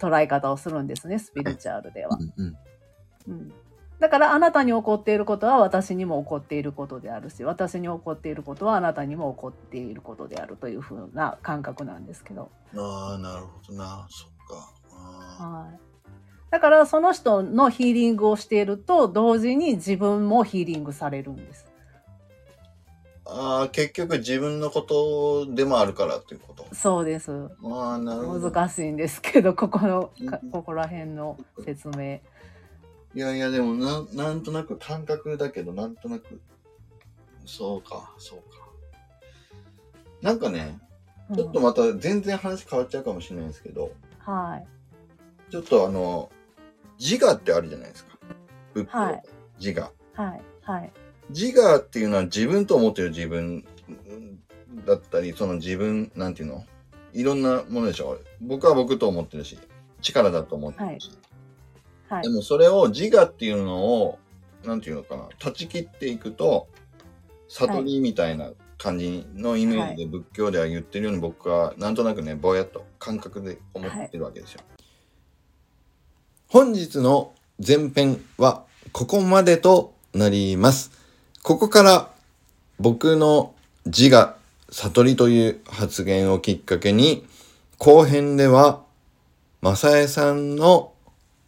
[0.00, 2.18] 捉え方をするんですねスピリチュアルでは。
[2.36, 2.56] うんうん。
[3.28, 3.52] うん
[4.02, 14.08] だからあなたに起こっていることは私にも起こっていることであるし私に起こっていることはあなたにも起こっていることであるというふうな感覚なんですけど、ああ、なるほどな。
[14.10, 14.74] そっか。
[15.38, 15.78] あはい、
[16.50, 21.64] だからその人のヒーリングをしていると同時に自分もヒーリングされるんです。
[23.24, 26.66] ーあー、結局自分のことでもあるからっていうこと？
[26.74, 27.30] そうです
[27.62, 28.50] ああ、なるほど。
[28.50, 30.10] 難しいんですけどここの
[30.50, 32.18] ここら辺の説明。
[33.14, 36.40] いやいや、でもな、なんとなく感覚だけど、なんとなく、
[37.44, 38.44] そうか、そうか。
[40.22, 40.78] なんかね、
[41.28, 44.66] うんちょっとまた全然話変わっちゃうかもしれないんですけど、はい。
[45.50, 46.30] ちょっとあの、
[46.98, 48.18] 自我ってあるじゃないですか。
[48.74, 49.22] 仏教、はい
[49.58, 49.92] 自我。
[50.14, 50.42] はい。
[50.62, 50.92] はい。
[51.30, 53.64] 自我っていうのは自分と思ってる自分
[54.84, 56.66] だったり、その自分、なんていうの？
[57.14, 58.18] いろんなものでしょ。
[58.42, 59.58] 僕は僕と思ってるし、
[60.02, 61.08] 力だと思ってるし。
[61.08, 61.18] はい
[62.20, 62.28] で。
[62.28, 64.18] もそれを自我っていうのを、
[64.64, 66.68] なんていうのかな、断ち切っていくと、
[67.48, 74.60] 悟りみたいな感じのイメージで仏教では言ってるように僕はなんとなくね、ぼやっと感覚で思ってるわけですよ。
[76.48, 77.32] 本日の
[77.64, 80.90] 前編はここまでとなります。
[81.42, 82.10] ここから
[82.78, 83.54] 僕の
[83.86, 84.36] 自我、
[84.70, 87.24] 悟りという発言をきっかけに、
[87.78, 88.82] 後編では、
[89.60, 90.92] 正江さんの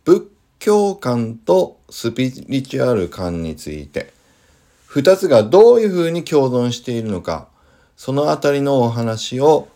[0.04, 0.33] 仏
[0.64, 4.14] 教観とスピリチュアル観について、
[4.86, 7.48] 二つがどういうふうに共存しているのか、
[7.98, 9.68] そのあたりのお話を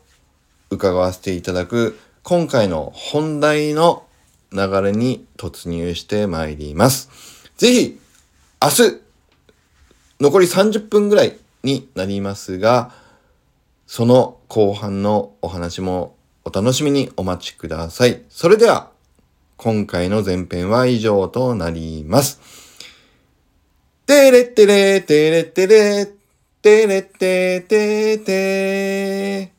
[0.70, 4.06] 伺わせていただく、今回の本題の
[4.50, 7.10] 流れに突入してまいります。
[7.58, 8.00] ぜひ、
[8.62, 9.02] 明日、
[10.20, 12.94] 残り30分ぐらいになりますが、
[13.86, 16.16] その後半のお話も
[16.46, 18.22] お楽しみにお待ちください。
[18.30, 18.96] それでは、
[19.60, 22.40] 今回の前編は以上となります。
[24.06, 26.06] てれってれてれってれ
[26.62, 29.57] てれっててて